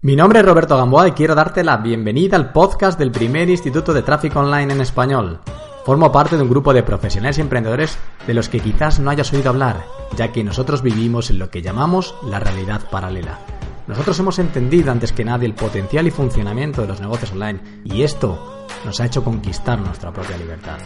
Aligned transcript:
Mi 0.00 0.14
nombre 0.14 0.38
es 0.38 0.44
Roberto 0.46 0.76
Gamboa 0.76 1.08
y 1.08 1.10
quiero 1.10 1.34
darte 1.34 1.64
la 1.64 1.78
bienvenida 1.78 2.36
al 2.36 2.52
podcast 2.52 2.96
del 3.00 3.10
primer 3.10 3.50
Instituto 3.50 3.92
de 3.92 4.02
Tráfico 4.02 4.38
Online 4.38 4.72
en 4.72 4.80
español. 4.80 5.40
Formo 5.84 6.12
parte 6.12 6.36
de 6.36 6.44
un 6.44 6.48
grupo 6.48 6.72
de 6.72 6.84
profesionales 6.84 7.36
y 7.38 7.40
emprendedores 7.40 7.98
de 8.24 8.32
los 8.32 8.48
que 8.48 8.60
quizás 8.60 9.00
no 9.00 9.10
hayas 9.10 9.32
oído 9.32 9.50
hablar, 9.50 9.84
ya 10.16 10.30
que 10.30 10.44
nosotros 10.44 10.82
vivimos 10.82 11.30
en 11.30 11.40
lo 11.40 11.50
que 11.50 11.62
llamamos 11.62 12.14
la 12.22 12.38
realidad 12.38 12.88
paralela. 12.88 13.40
Nosotros 13.88 14.16
hemos 14.20 14.38
entendido 14.38 14.92
antes 14.92 15.12
que 15.12 15.24
nadie 15.24 15.46
el 15.46 15.54
potencial 15.54 16.06
y 16.06 16.12
funcionamiento 16.12 16.82
de 16.82 16.88
los 16.88 17.00
negocios 17.00 17.32
online 17.32 17.58
y 17.82 18.02
esto 18.02 18.66
nos 18.84 19.00
ha 19.00 19.06
hecho 19.06 19.24
conquistar 19.24 19.80
nuestra 19.80 20.12
propia 20.12 20.36
libertad. 20.36 20.78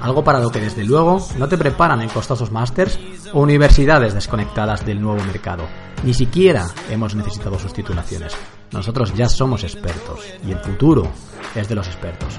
Algo 0.00 0.24
para 0.24 0.40
lo 0.40 0.50
que 0.50 0.60
desde 0.60 0.84
luego 0.84 1.24
no 1.38 1.48
te 1.48 1.58
preparan 1.58 2.00
en 2.00 2.08
costosos 2.08 2.50
másters 2.50 2.98
o 3.32 3.40
universidades 3.40 4.14
desconectadas 4.14 4.84
del 4.86 5.00
nuevo 5.00 5.22
mercado. 5.24 5.64
Ni 6.04 6.14
siquiera 6.14 6.68
hemos 6.88 7.14
necesitado 7.14 7.58
sus 7.58 7.72
titulaciones. 7.72 8.34
Nosotros 8.72 9.12
ya 9.14 9.28
somos 9.28 9.62
expertos 9.62 10.20
y 10.46 10.52
el 10.52 10.58
futuro 10.60 11.06
es 11.54 11.68
de 11.68 11.74
los 11.74 11.86
expertos. 11.86 12.38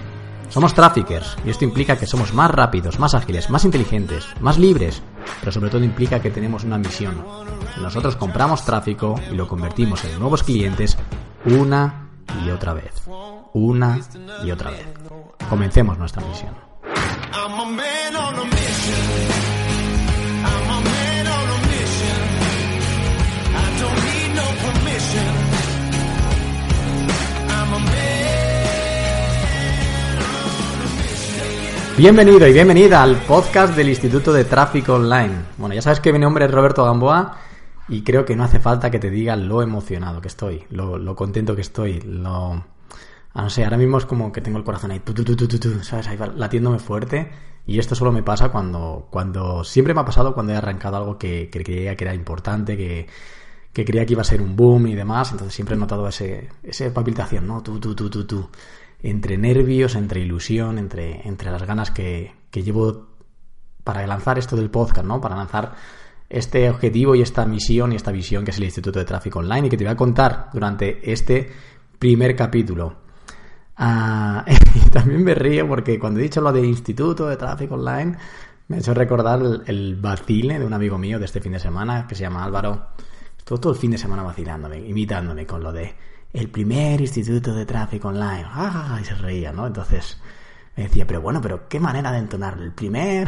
Somos 0.50 0.74
traffickers 0.74 1.38
y 1.46 1.50
esto 1.50 1.64
implica 1.64 1.98
que 1.98 2.08
somos 2.08 2.34
más 2.34 2.52
rápidos, 2.52 3.00
más 3.00 3.14
ágiles, 3.14 3.50
más 3.50 3.64
inteligentes, 3.64 4.26
más 4.42 4.58
libres, 4.58 5.02
pero 5.40 5.52
sobre 5.52 5.70
todo 5.70 5.84
implica 5.84 6.20
que 6.20 6.32
tenemos 6.32 6.64
una 6.64 6.78
misión. 6.78 7.24
Nosotros 7.82 8.16
compramos 8.16 8.66
tráfico 8.66 9.16
y 9.32 9.36
lo 9.36 9.48
convertimos 9.48 10.04
en 10.04 10.20
nuevos 10.20 10.44
clientes 10.44 10.98
una 11.46 12.10
y 12.44 12.50
otra 12.50 12.74
vez. 12.74 12.94
Una 13.54 14.00
y 14.44 14.52
otra 14.52 14.72
vez. 14.72 14.88
Comencemos 15.50 15.98
nuestra 15.98 16.26
misión. 16.26 16.71
Bienvenido 31.98 32.48
y 32.48 32.54
bienvenida 32.54 33.04
al 33.04 33.16
podcast 33.16 33.76
del 33.76 33.90
Instituto 33.90 34.34
de 34.34 34.44
Tráfico 34.44 34.96
Online. 34.96 35.34
Bueno, 35.58 35.76
ya 35.76 35.84
sabes 35.84 36.00
que 36.00 36.12
mi 36.12 36.18
nombre 36.18 36.46
es 36.46 36.52
Roberto 36.52 36.84
Gamboa 36.84 37.38
y 37.88 38.04
creo 38.04 38.26
que 38.26 38.36
no 38.36 38.44
hace 38.44 38.60
falta 38.60 38.90
que 38.90 38.98
te 38.98 39.12
diga 39.12 39.36
lo 39.36 39.62
emocionado 39.62 40.20
que 40.20 40.28
estoy, 40.28 40.64
lo, 40.72 41.16
contento 41.16 41.56
que 41.56 41.62
estoy, 41.62 42.02
lo... 42.02 42.64
Ah, 43.34 43.44
no 43.44 43.50
sé, 43.50 43.64
ahora 43.64 43.78
mismo 43.78 43.98
es 43.98 44.06
como 44.06 44.32
que 44.32 44.42
tengo 44.42 44.58
el 44.58 44.64
corazón 44.64 44.92
ahí, 44.92 45.00
tu, 45.00 45.14
tu, 45.14 45.24
tu, 45.24 45.84
¿sabes? 45.84 46.08
Ahí 46.08 46.18
latiéndome 46.36 46.80
fuerte 46.80 47.32
y 47.66 47.80
esto 47.80 47.96
solo 47.96 48.12
me 48.12 48.24
pasa 48.24 48.50
cuando, 48.50 49.08
cuando... 49.10 49.64
Siempre 49.64 49.94
me 49.94 50.02
ha 50.02 50.06
pasado 50.06 50.34
cuando 50.34 50.54
he 50.54 50.56
arrancado 50.56 50.98
algo 50.98 51.18
que, 51.18 51.50
creía 51.50 51.96
que 51.96 52.04
era 52.04 52.14
importante, 52.14 52.76
que, 52.76 53.08
que 53.72 53.86
creía 53.86 54.06
que 54.06 54.14
iba 54.14 54.22
a 54.22 54.26
ser 54.26 54.42
un 54.42 54.56
boom 54.56 54.88
y 54.88 54.96
demás, 54.96 55.32
entonces 55.32 55.56
siempre 55.56 55.76
he 55.76 55.80
notado 55.80 56.08
ese, 56.08 56.50
esa 56.64 56.94
palpitación, 56.94 57.48
¿no? 57.48 57.62
Tú, 57.64 57.80
tú, 57.80 57.96
tú, 57.96 58.10
tú, 58.10 58.26
tú 58.26 58.50
entre 59.04 59.38
nervios, 59.38 59.96
entre 59.96 60.22
ilusión, 60.22 60.78
entre, 60.78 61.28
entre 61.28 61.52
las 61.52 61.64
ganas 61.64 61.92
que, 61.92 62.36
que 62.52 62.64
llevo 62.64 63.08
para 63.84 64.06
lanzar 64.06 64.38
esto 64.38 64.56
del 64.56 64.70
podcast, 64.70 65.06
¿no? 65.08 65.22
Para 65.22 65.36
lanzar 65.36 65.74
este 66.30 66.70
objetivo 66.70 67.16
y 67.16 67.22
esta 67.22 67.46
misión 67.46 67.94
y 67.94 67.96
esta 67.96 68.12
visión 68.12 68.46
que 68.46 68.52
es 68.52 68.58
el 68.58 68.64
Instituto 68.64 69.00
de 69.00 69.06
Tráfico 69.06 69.40
Online 69.40 69.68
y 69.68 69.70
que 69.70 69.78
te 69.78 69.84
voy 69.84 69.94
a 69.94 69.98
contar 69.98 70.50
durante 70.54 71.12
este 71.12 71.52
primer 72.00 72.36
capítulo. 72.36 73.01
Ah, 73.84 74.46
y 74.76 74.90
también 74.92 75.24
me 75.24 75.34
río 75.34 75.68
porque 75.68 75.98
cuando 75.98 76.20
he 76.20 76.24
dicho 76.24 76.40
lo 76.40 76.54
de 76.54 76.64
Instituto 76.64 77.28
de 77.28 77.36
Tráfico 77.36 77.74
Online 77.74 78.16
me 78.68 78.76
ha 78.76 78.80
hecho 78.80 78.94
recordar 78.94 79.42
el, 79.66 79.96
vacile 79.96 80.60
de 80.60 80.66
un 80.68 80.74
amigo 80.74 81.00
mío 81.00 81.18
de 81.18 81.26
este 81.26 81.42
fin 81.42 81.54
de 81.54 81.60
semana 81.60 82.06
que 82.08 82.14
se 82.14 82.22
llama 82.22 82.44
Álvaro. 82.44 82.90
Estuvo 83.36 83.60
todo 83.60 83.74
el 83.74 83.80
fin 83.80 83.90
de 83.90 83.98
semana 83.98 84.22
vacilándome, 84.22 84.78
imitándome 84.78 85.48
con 85.48 85.64
lo 85.64 85.72
de 85.72 85.96
el 86.32 86.50
primer 86.50 87.02
instituto 87.02 87.56
de 87.56 87.66
tráfico 87.66 88.10
online. 88.10 88.46
¡Ah! 88.46 89.00
Y 89.02 89.04
se 89.04 89.16
reía, 89.16 89.52
¿no? 89.52 89.66
Entonces 89.66 90.22
me 90.78 90.84
decía, 90.84 91.08
pero 91.08 91.22
bueno, 91.22 91.42
pero 91.42 91.68
qué 91.68 91.80
manera 91.80 92.12
de 92.12 92.20
entonarlo, 92.20 92.64
el 92.64 92.74
primer. 92.74 93.28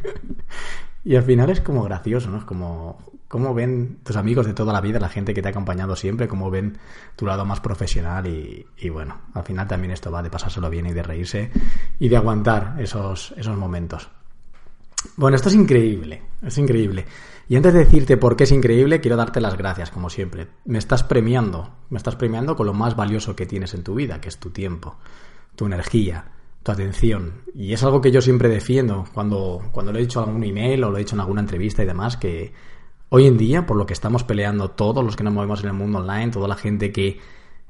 y 1.08 1.16
al 1.16 1.22
final 1.22 1.48
es 1.48 1.62
como 1.62 1.82
gracioso, 1.84 2.28
¿no? 2.28 2.36
Es 2.36 2.44
como 2.44 2.98
cómo 3.28 3.54
ven 3.54 4.00
tus 4.04 4.14
amigos 4.16 4.44
de 4.44 4.52
toda 4.52 4.74
la 4.74 4.82
vida, 4.82 5.00
la 5.00 5.08
gente 5.08 5.32
que 5.32 5.40
te 5.40 5.48
ha 5.48 5.52
acompañado 5.52 5.96
siempre, 5.96 6.28
cómo 6.28 6.50
ven 6.50 6.76
tu 7.16 7.24
lado 7.24 7.46
más 7.46 7.60
profesional 7.60 8.26
y, 8.26 8.66
y 8.76 8.90
bueno, 8.90 9.18
al 9.32 9.42
final 9.42 9.66
también 9.66 9.92
esto 9.92 10.10
va 10.10 10.22
de 10.22 10.28
pasárselo 10.28 10.68
bien 10.68 10.84
y 10.84 10.92
de 10.92 11.02
reírse 11.02 11.50
y 11.98 12.10
de 12.10 12.16
aguantar 12.18 12.74
esos, 12.78 13.32
esos 13.38 13.56
momentos. 13.56 14.10
Bueno, 15.16 15.36
esto 15.36 15.48
es 15.48 15.54
increíble, 15.54 16.24
es 16.42 16.58
increíble. 16.58 17.06
Y 17.48 17.56
antes 17.56 17.72
de 17.72 17.86
decirte 17.86 18.18
por 18.18 18.36
qué 18.36 18.44
es 18.44 18.52
increíble, 18.52 19.00
quiero 19.00 19.16
darte 19.16 19.40
las 19.40 19.56
gracias, 19.56 19.90
como 19.90 20.10
siempre. 20.10 20.48
Me 20.66 20.76
estás 20.76 21.04
premiando, 21.04 21.70
me 21.88 21.96
estás 21.96 22.16
premiando 22.16 22.54
con 22.54 22.66
lo 22.66 22.74
más 22.74 22.96
valioso 22.96 23.34
que 23.34 23.46
tienes 23.46 23.72
en 23.72 23.82
tu 23.82 23.94
vida, 23.94 24.20
que 24.20 24.28
es 24.28 24.36
tu 24.36 24.50
tiempo, 24.50 24.98
tu 25.56 25.64
energía, 25.64 26.32
atención. 26.72 27.42
Y 27.54 27.72
es 27.72 27.82
algo 27.82 28.00
que 28.00 28.10
yo 28.10 28.20
siempre 28.20 28.48
defiendo 28.48 29.04
cuando, 29.12 29.62
cuando 29.72 29.92
lo 29.92 29.98
he 29.98 30.02
dicho 30.02 30.22
en 30.22 30.28
algún 30.28 30.44
email 30.44 30.84
o 30.84 30.90
lo 30.90 30.96
he 30.96 31.00
dicho 31.00 31.16
en 31.16 31.20
alguna 31.20 31.40
entrevista 31.40 31.82
y 31.82 31.86
demás, 31.86 32.16
que 32.16 32.52
hoy 33.08 33.26
en 33.26 33.36
día, 33.38 33.66
por 33.66 33.76
lo 33.76 33.86
que 33.86 33.92
estamos 33.92 34.24
peleando 34.24 34.70
todos 34.70 35.04
los 35.04 35.16
que 35.16 35.24
nos 35.24 35.32
movemos 35.32 35.62
en 35.62 35.68
el 35.68 35.74
mundo 35.74 35.98
online, 35.98 36.30
toda 36.30 36.48
la 36.48 36.56
gente 36.56 36.92
que 36.92 37.20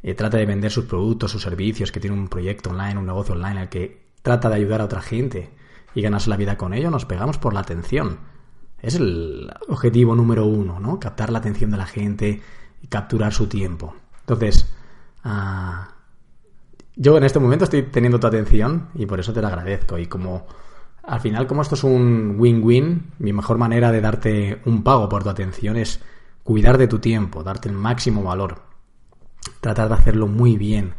eh, 0.03 0.15
trata 0.15 0.37
de 0.37 0.47
vender 0.47 0.71
sus 0.71 0.85
productos, 0.85 1.31
sus 1.31 1.43
servicios, 1.43 1.93
que 1.93 2.01
tiene 2.01 2.17
un 2.17 2.29
proyecto 2.29 2.71
online, 2.71 2.99
un 2.99 3.07
negocio 3.07 3.35
online, 3.35 3.61
al 3.61 3.69
que 3.69 4.09
trata 4.23 4.49
de 4.49 4.57
ayudar 4.57 4.81
a 4.81 4.85
otra 4.85 5.01
gente 5.01 5.51
y 5.95 6.03
ganarse 6.03 6.31
la 6.31 6.37
vida 6.37 6.57
con 6.57 6.75
ello, 6.75 6.91
nos 6.91 7.05
pegamos 7.07 7.39
por 7.39 7.55
la 7.55 7.61
atención 7.61 8.19
es 8.81 8.95
el 8.95 9.51
objetivo 9.69 10.15
número 10.15 10.47
uno, 10.47 10.79
¿no? 10.81 11.01
Captar 11.01 11.31
la 11.31 11.39
atención 11.39 11.71
de 11.71 11.77
la 11.77 11.87
gente 11.87 12.43
y 12.83 12.87
capturar 12.87 13.33
su 13.33 13.49
tiempo. 13.49 13.95
Entonces, 14.21 14.73
ah, 15.25 15.95
yo 16.99 17.17
en 17.17 17.25
este 17.25 17.39
momento 17.39 17.65
estoy 17.65 17.83
teniendo 17.85 18.19
tu 18.19 18.27
atención 18.27 18.89
y 18.95 19.07
por 19.07 19.21
eso 19.21 19.33
te 19.33 19.41
lo 19.41 19.47
agradezco. 19.47 19.97
Y 19.99 20.07
como 20.07 20.47
al 21.05 21.21
final, 21.21 21.47
como 21.47 21.63
esto 21.63 21.77
es 21.77 21.85
un 21.85 22.35
win-win, 22.39 23.13
mi 23.21 23.33
mejor 23.33 23.57
manera 23.57 23.93
de 23.93 24.01
darte 24.01 24.61
un 24.67 24.83
pago 24.83 25.09
por 25.09 25.23
tu 25.23 25.31
atención 25.31 25.77
es 25.77 26.01
cuidar 26.43 26.77
de 26.77 26.89
tu 26.89 26.99
tiempo, 26.99 27.45
darte 27.45 27.69
el 27.69 27.77
máximo 27.77 28.25
valor, 28.25 28.63
tratar 29.61 29.89
de 29.89 29.95
hacerlo 29.95 30.27
muy 30.27 30.57
bien, 30.57 30.95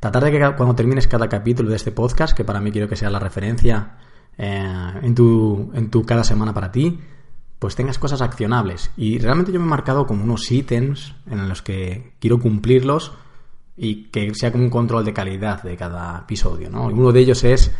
tratar 0.00 0.24
de 0.24 0.32
que 0.32 0.56
cuando 0.56 0.74
termines 0.74 1.06
cada 1.06 1.28
capítulo 1.28 1.68
de 1.68 1.76
este 1.76 1.92
podcast, 1.92 2.34
que 2.34 2.44
para 2.44 2.60
mí 2.60 2.72
quiero 2.72 2.88
que 2.88 2.96
sea 2.96 3.10
la 3.10 3.18
referencia 3.18 3.98
eh, 4.38 4.92
en, 5.02 5.14
tu, 5.14 5.70
en 5.74 5.90
tu 5.90 6.02
cada 6.04 6.24
semana 6.24 6.54
para 6.54 6.72
ti, 6.72 6.98
pues 7.58 7.76
tengas 7.76 7.98
cosas 7.98 8.22
accionables. 8.22 8.90
Y 8.96 9.18
realmente 9.18 9.52
yo 9.52 9.60
me 9.60 9.66
he 9.66 9.68
marcado 9.68 10.06
como 10.06 10.24
unos 10.24 10.50
ítems 10.50 11.14
en 11.30 11.46
los 11.48 11.60
que 11.60 12.14
quiero 12.20 12.40
cumplirlos 12.40 13.12
y 13.76 14.04
que 14.04 14.34
sea 14.34 14.52
como 14.52 14.64
un 14.64 14.70
control 14.70 15.04
de 15.04 15.12
calidad 15.12 15.62
de 15.62 15.76
cada 15.76 16.20
episodio, 16.20 16.70
¿no? 16.70 16.86
uno 16.86 17.12
de 17.12 17.20
ellos 17.20 17.42
es 17.44 17.72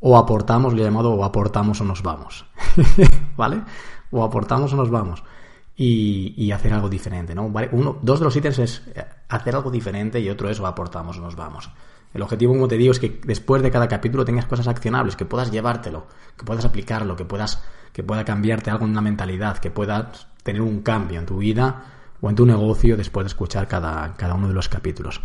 o 0.00 0.16
aportamos, 0.16 0.74
lo 0.74 0.80
he 0.80 0.84
llamado 0.84 1.12
o 1.12 1.24
aportamos 1.24 1.80
o 1.80 1.84
nos 1.84 2.02
vamos, 2.02 2.46
¿vale? 3.36 3.62
O 4.10 4.22
aportamos 4.22 4.72
o 4.72 4.76
nos 4.76 4.90
vamos. 4.90 5.22
Y, 5.78 6.50
hacer 6.52 6.72
algo 6.72 6.88
diferente, 6.88 7.34
¿no? 7.34 7.52
Uno, 7.72 7.98
dos 8.00 8.18
de 8.18 8.24
los 8.24 8.34
ítems 8.34 8.58
es 8.60 8.82
hacer 9.28 9.54
algo 9.54 9.70
diferente 9.70 10.20
y 10.20 10.30
otro 10.30 10.48
es 10.48 10.58
o 10.58 10.66
aportamos 10.66 11.18
o 11.18 11.20
nos 11.20 11.36
vamos. 11.36 11.70
El 12.14 12.22
objetivo, 12.22 12.54
como 12.54 12.66
te 12.66 12.78
digo, 12.78 12.92
es 12.92 12.98
que 12.98 13.20
después 13.24 13.62
de 13.62 13.70
cada 13.70 13.86
capítulo 13.86 14.24
tengas 14.24 14.46
cosas 14.46 14.68
accionables, 14.68 15.16
que 15.16 15.26
puedas 15.26 15.50
llevártelo, 15.50 16.06
que 16.36 16.44
puedas 16.44 16.64
aplicarlo, 16.64 17.14
que 17.14 17.26
puedas 17.26 17.62
que 17.96 18.02
pueda 18.02 18.26
cambiarte 18.26 18.70
algo 18.70 18.84
en 18.84 18.94
la 18.94 19.00
mentalidad, 19.00 19.56
que 19.56 19.70
puedas 19.70 20.26
tener 20.42 20.60
un 20.60 20.82
cambio 20.82 21.18
en 21.18 21.24
tu 21.24 21.38
vida 21.38 21.84
o 22.20 22.28
en 22.28 22.36
tu 22.36 22.44
negocio 22.44 22.94
después 22.94 23.24
de 23.24 23.28
escuchar 23.28 23.66
cada, 23.68 24.14
cada 24.16 24.34
uno 24.34 24.48
de 24.48 24.52
los 24.52 24.68
capítulos. 24.68 25.22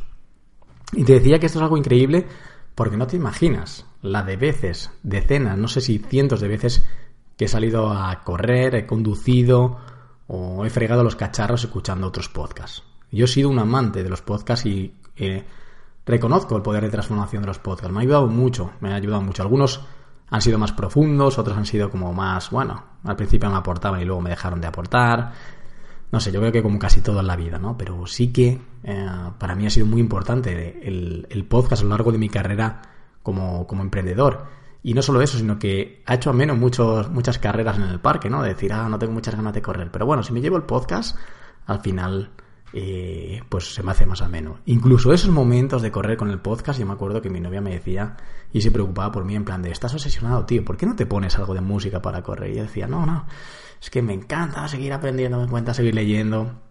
Y 0.93 1.03
te 1.03 1.13
decía 1.13 1.39
que 1.39 1.45
esto 1.45 1.59
es 1.59 1.63
algo 1.63 1.77
increíble 1.77 2.27
porque 2.75 2.97
no 2.97 3.07
te 3.07 3.15
imaginas 3.15 3.85
la 4.01 4.23
de 4.23 4.37
veces, 4.37 4.91
decenas, 5.03 5.57
no 5.57 5.67
sé 5.67 5.81
si 5.81 5.99
cientos 5.99 6.41
de 6.41 6.47
veces 6.47 6.85
que 7.37 7.45
he 7.45 7.47
salido 7.47 7.91
a 7.91 8.23
correr, 8.23 8.75
he 8.75 8.85
conducido 8.85 9.77
o 10.27 10.65
he 10.65 10.69
fregado 10.69 11.03
los 11.03 11.15
cacharros 11.15 11.63
escuchando 11.63 12.07
otros 12.07 12.29
podcasts. 12.29 12.83
Yo 13.11 13.25
he 13.25 13.27
sido 13.27 13.49
un 13.49 13.59
amante 13.59 14.03
de 14.03 14.09
los 14.09 14.21
podcasts 14.21 14.65
y 14.65 14.95
eh, 15.15 15.45
reconozco 16.05 16.55
el 16.55 16.61
poder 16.61 16.83
de 16.83 16.89
transformación 16.89 17.43
de 17.43 17.47
los 17.47 17.59
podcasts. 17.59 17.91
Me 17.91 17.99
ha 17.99 18.03
ayudado 18.03 18.27
mucho, 18.27 18.71
me 18.79 18.91
ha 18.91 18.95
ayudado 18.95 19.21
mucho. 19.21 19.43
Algunos 19.43 19.81
han 20.29 20.41
sido 20.41 20.57
más 20.57 20.71
profundos, 20.71 21.37
otros 21.37 21.57
han 21.57 21.65
sido 21.65 21.89
como 21.89 22.13
más, 22.13 22.49
bueno, 22.51 22.83
al 23.03 23.15
principio 23.17 23.49
me 23.49 23.57
aportaban 23.57 24.01
y 24.01 24.05
luego 24.05 24.21
me 24.21 24.29
dejaron 24.29 24.61
de 24.61 24.67
aportar. 24.67 25.33
No 26.11 26.19
sé, 26.19 26.31
yo 26.31 26.39
creo 26.39 26.51
que 26.51 26.61
como 26.61 26.77
casi 26.77 27.01
todo 27.01 27.21
en 27.21 27.27
la 27.27 27.35
vida, 27.35 27.57
¿no? 27.57 27.77
Pero 27.77 28.05
sí 28.05 28.33
que 28.33 28.59
eh, 28.83 29.07
para 29.37 29.55
mí 29.55 29.65
ha 29.65 29.69
sido 29.69 29.85
muy 29.85 30.01
importante 30.01 30.81
el, 30.85 31.45
podcast 31.47 31.81
a 31.81 31.85
lo 31.85 31.91
largo 31.91 32.11
de 32.11 32.17
mi 32.17 32.29
carrera 32.29 32.81
como, 33.23 33.65
como 33.65 33.81
emprendedor. 33.81 34.45
Y 34.83 34.93
no 34.93 35.01
solo 35.01 35.21
eso, 35.21 35.37
sino 35.37 35.57
que 35.57 36.01
ha 36.05 36.15
hecho 36.15 36.29
a 36.31 36.33
menos 36.33 36.57
muchos, 36.57 37.09
muchas 37.09 37.37
carreras 37.37 37.77
en 37.77 37.83
el 37.83 37.99
parque, 37.99 38.29
¿no? 38.29 38.41
De 38.41 38.49
decir, 38.49 38.73
ah, 38.73 38.89
no 38.89 38.99
tengo 38.99 39.13
muchas 39.13 39.35
ganas 39.35 39.53
de 39.53 39.61
correr. 39.61 39.89
Pero 39.91 40.05
bueno, 40.05 40.23
si 40.23 40.33
me 40.33 40.41
llevo 40.41 40.57
el 40.57 40.63
podcast, 40.63 41.15
al 41.67 41.79
final 41.81 42.31
eh, 42.73 43.41
pues 43.49 43.73
se 43.73 43.83
me 43.83 43.91
hace 43.91 44.05
más 44.05 44.21
ameno. 44.21 44.59
Incluso 44.65 45.11
esos 45.11 45.29
momentos 45.29 45.81
de 45.81 45.91
correr 45.91 46.17
con 46.17 46.29
el 46.29 46.39
podcast, 46.39 46.79
yo 46.79 46.85
me 46.85 46.93
acuerdo 46.93 47.21
que 47.21 47.29
mi 47.29 47.41
novia 47.41 47.61
me 47.61 47.71
decía 47.71 48.15
y 48.53 48.61
se 48.61 48.71
preocupaba 48.71 49.11
por 49.11 49.25
mí 49.25 49.35
en 49.35 49.43
plan 49.43 49.61
de, 49.61 49.71
estás 49.71 49.93
obsesionado, 49.93 50.45
tío, 50.45 50.63
¿por 50.63 50.77
qué 50.77 50.85
no 50.85 50.95
te 50.95 51.05
pones 51.05 51.37
algo 51.37 51.53
de 51.53 51.61
música 51.61 52.01
para 52.01 52.21
correr? 52.21 52.51
Y 52.51 52.55
yo 52.57 52.63
decía, 52.63 52.87
no, 52.87 53.05
no, 53.05 53.25
es 53.81 53.89
que 53.89 54.01
me 54.01 54.13
encanta 54.13 54.67
seguir 54.67 54.93
aprendiendo, 54.93 55.39
me 55.39 55.45
encanta 55.45 55.73
seguir 55.73 55.95
leyendo. 55.95 56.61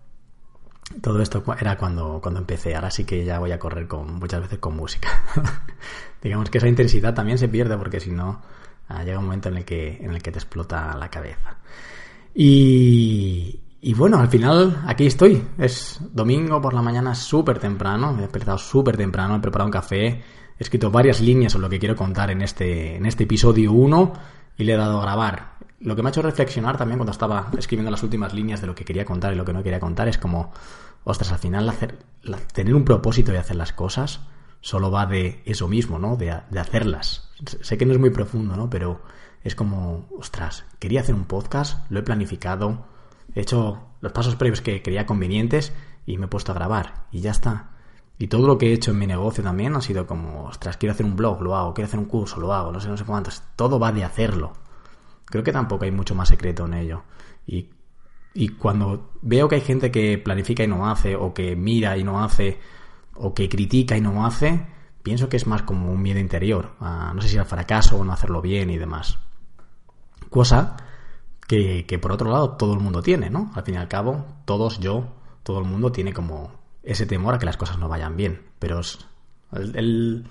todo 1.03 1.21
esto 1.21 1.43
era 1.59 1.77
cuando, 1.77 2.21
cuando 2.23 2.41
empecé. 2.41 2.75
Ahora 2.77 2.91
sí 2.91 3.05
que 3.05 3.25
ya 3.25 3.41
voy 3.41 3.51
a 3.51 3.59
correr 3.59 3.89
con, 3.89 4.15
muchas 4.15 4.43
veces 4.43 4.59
con 4.61 4.77
música. 4.77 5.09
Digamos 6.23 6.51
que 6.51 6.59
esa 6.59 6.69
intensidad 6.69 7.13
también 7.13 7.37
se 7.37 7.49
pierde 7.49 7.77
porque 7.77 7.99
si 7.99 8.13
no, 8.13 8.41
ah, 8.89 9.03
llega 9.03 9.19
un 9.19 9.25
momento 9.25 9.49
en 9.49 9.57
el, 9.57 9.65
que, 9.65 9.99
en 10.01 10.11
el 10.13 10.23
que 10.23 10.31
te 10.31 10.39
explota 10.39 10.97
la 10.97 11.09
cabeza. 11.11 11.59
Y, 12.33 13.61
y 13.81 13.95
bueno, 13.95 14.19
al 14.21 14.29
final 14.29 14.81
aquí 14.87 15.07
estoy. 15.07 15.43
Es 15.59 15.99
domingo 16.13 16.61
por 16.61 16.75
la 16.75 16.83
mañana 16.83 17.17
súper 17.17 17.59
temprano. 17.59 18.13
Me 18.13 18.21
he 18.21 18.23
despertado 18.23 18.59
súper 18.59 18.97
temprano, 18.97 19.35
he 19.35 19.41
preparado 19.41 19.67
un 19.67 19.73
café. 19.73 20.07
He 20.07 20.23
escrito 20.63 20.93
varias 20.93 21.21
líneas 21.21 21.53
sobre 21.53 21.63
lo 21.63 21.71
que 21.71 21.81
quiero 21.81 21.97
contar 21.97 22.31
en 22.31 22.43
este, 22.43 22.97
en 22.97 23.07
este 23.07 23.25
episodio 23.25 23.73
1 23.73 24.13
y 24.59 24.65
le 24.65 24.75
he 24.75 24.77
dado 24.77 24.99
a 24.99 25.03
grabar. 25.03 25.61
Lo 25.81 25.97
que 25.97 26.03
me 26.03 26.09
ha 26.09 26.11
hecho 26.11 26.23
reflexionar 26.23 26.77
también 26.77 26.99
cuando 26.99 27.13
estaba 27.13 27.51
escribiendo 27.57 27.91
las 27.91 28.03
últimas 28.03 28.35
líneas 28.35 28.61
de 28.61 28.67
lo 28.67 28.75
que 28.75 28.85
quería 28.85 29.05
contar 29.05 29.33
y 29.33 29.37
lo 29.37 29.45
que 29.45 29.53
no 29.53 29.63
quería 29.63 29.81
contar 29.81 30.09
es 30.09 30.19
como, 30.19 30.53
ostras, 31.05 31.33
al 31.33 31.39
final 31.39 31.69
hacer, 31.69 31.99
tener 32.53 32.75
un 32.75 32.85
propósito 32.85 33.33
de 33.33 33.39
hacer 33.39 33.57
las 33.57 33.73
cosas 33.73 34.21
solo 34.61 34.91
va 34.91 35.07
de 35.07 35.43
eso 35.47 35.69
mismo, 35.69 35.99
¿no? 35.99 36.17
De, 36.17 36.37
de 36.51 36.61
hacerlas. 36.61 37.31
Sé 37.63 37.79
que 37.79 37.87
no 37.87 37.93
es 37.93 37.99
muy 37.99 38.11
profundo, 38.11 38.57
¿no? 38.57 38.69
Pero 38.69 39.01
es 39.43 39.55
como, 39.55 40.07
ostras, 40.19 40.65
quería 40.79 41.01
hacer 41.01 41.15
un 41.15 41.25
podcast, 41.25 41.91
lo 41.91 42.01
he 42.01 42.03
planificado, 42.03 42.85
he 43.35 43.41
hecho 43.41 43.81
los 44.01 44.13
pasos 44.13 44.37
previos 44.37 44.61
que 44.61 44.83
creía 44.83 45.07
convenientes 45.07 45.73
y 46.05 46.19
me 46.19 46.27
he 46.27 46.29
puesto 46.29 46.53
a 46.53 46.55
grabar 46.55 47.07
y 47.11 47.21
ya 47.21 47.31
está. 47.31 47.71
Y 48.19 48.27
todo 48.27 48.47
lo 48.47 48.59
que 48.59 48.69
he 48.69 48.73
hecho 48.75 48.91
en 48.91 48.99
mi 48.99 49.07
negocio 49.07 49.43
también 49.43 49.75
ha 49.77 49.81
sido 49.81 50.07
como, 50.07 50.45
ostras, 50.45 50.77
quiero 50.77 50.93
hacer 50.93 51.07
un 51.07 51.17
blog, 51.17 51.41
lo 51.41 51.57
hago, 51.57 51.73
quiero 51.73 51.87
hacer 51.87 51.99
un 51.99 52.05
curso, 52.05 52.39
lo 52.39 52.53
hago, 52.53 52.71
no 52.71 52.79
sé, 52.79 52.89
no 52.89 52.99
sé 52.99 53.05
cuántos. 53.05 53.43
Todo 53.57 53.79
va 53.79 53.93
de 53.93 54.05
hacerlo. 54.05 54.53
Creo 55.31 55.45
que 55.45 55.53
tampoco 55.53 55.85
hay 55.85 55.93
mucho 55.93 56.15
más 56.15 56.29
secreto 56.29 56.67
en 56.67 56.75
ello. 56.75 57.05
Y, 57.47 57.71
y 58.35 58.49
cuando 58.51 59.13
veo 59.23 59.49
que 59.49 59.57
hay 59.57 59.61
gente 59.61 59.91
que 59.91 60.19
planifica 60.19 60.65
y 60.65 60.69
no 60.69 60.91
hace, 60.91 61.17
o 61.17 61.33
que 61.33 61.57
mira 61.57 61.97
y 61.97 62.05
no 62.05 62.23
hace, 62.23 62.59
o 63.15 63.35
que 63.35 63.49
critica 63.49 63.97
y 63.97 64.01
no 64.01 64.27
hace, 64.27 64.67
pienso 65.03 65.29
que 65.29 65.37
es 65.37 65.47
más 65.47 65.63
como 65.63 65.93
un 65.93 66.03
miedo 66.03 66.19
interior. 66.19 66.73
no 66.81 67.21
sé 67.21 67.29
si 67.29 67.39
al 67.39 67.47
fracaso 67.47 67.99
o 67.99 68.05
no 68.05 68.13
hacerlo 68.13 68.41
bien 68.41 68.71
y 68.71 68.79
demás. 68.79 69.19
Cosa 70.29 70.77
que, 71.47 71.99
por 72.01 72.13
otro 72.13 72.31
lado 72.31 72.53
todo 72.53 72.75
el 72.75 72.81
mundo 72.81 73.03
tiene, 73.03 73.31
¿no? 73.31 73.51
Al 73.55 73.65
fin 73.65 73.75
y 73.75 73.79
al 73.79 73.89
cabo, 73.89 74.25
todos, 74.45 74.79
yo, 74.79 75.17
todo 75.43 75.59
el 75.59 75.65
mundo 75.65 75.91
tiene 75.91 76.13
como 76.13 76.53
ese 76.83 77.07
temor 77.07 77.35
a 77.35 77.39
que 77.39 77.47
las 77.47 77.57
cosas 77.57 77.79
no 77.79 77.89
vayan 77.89 78.17
bien. 78.17 78.43
Pero 78.59 78.81
es 78.81 78.99
el, 79.53 80.29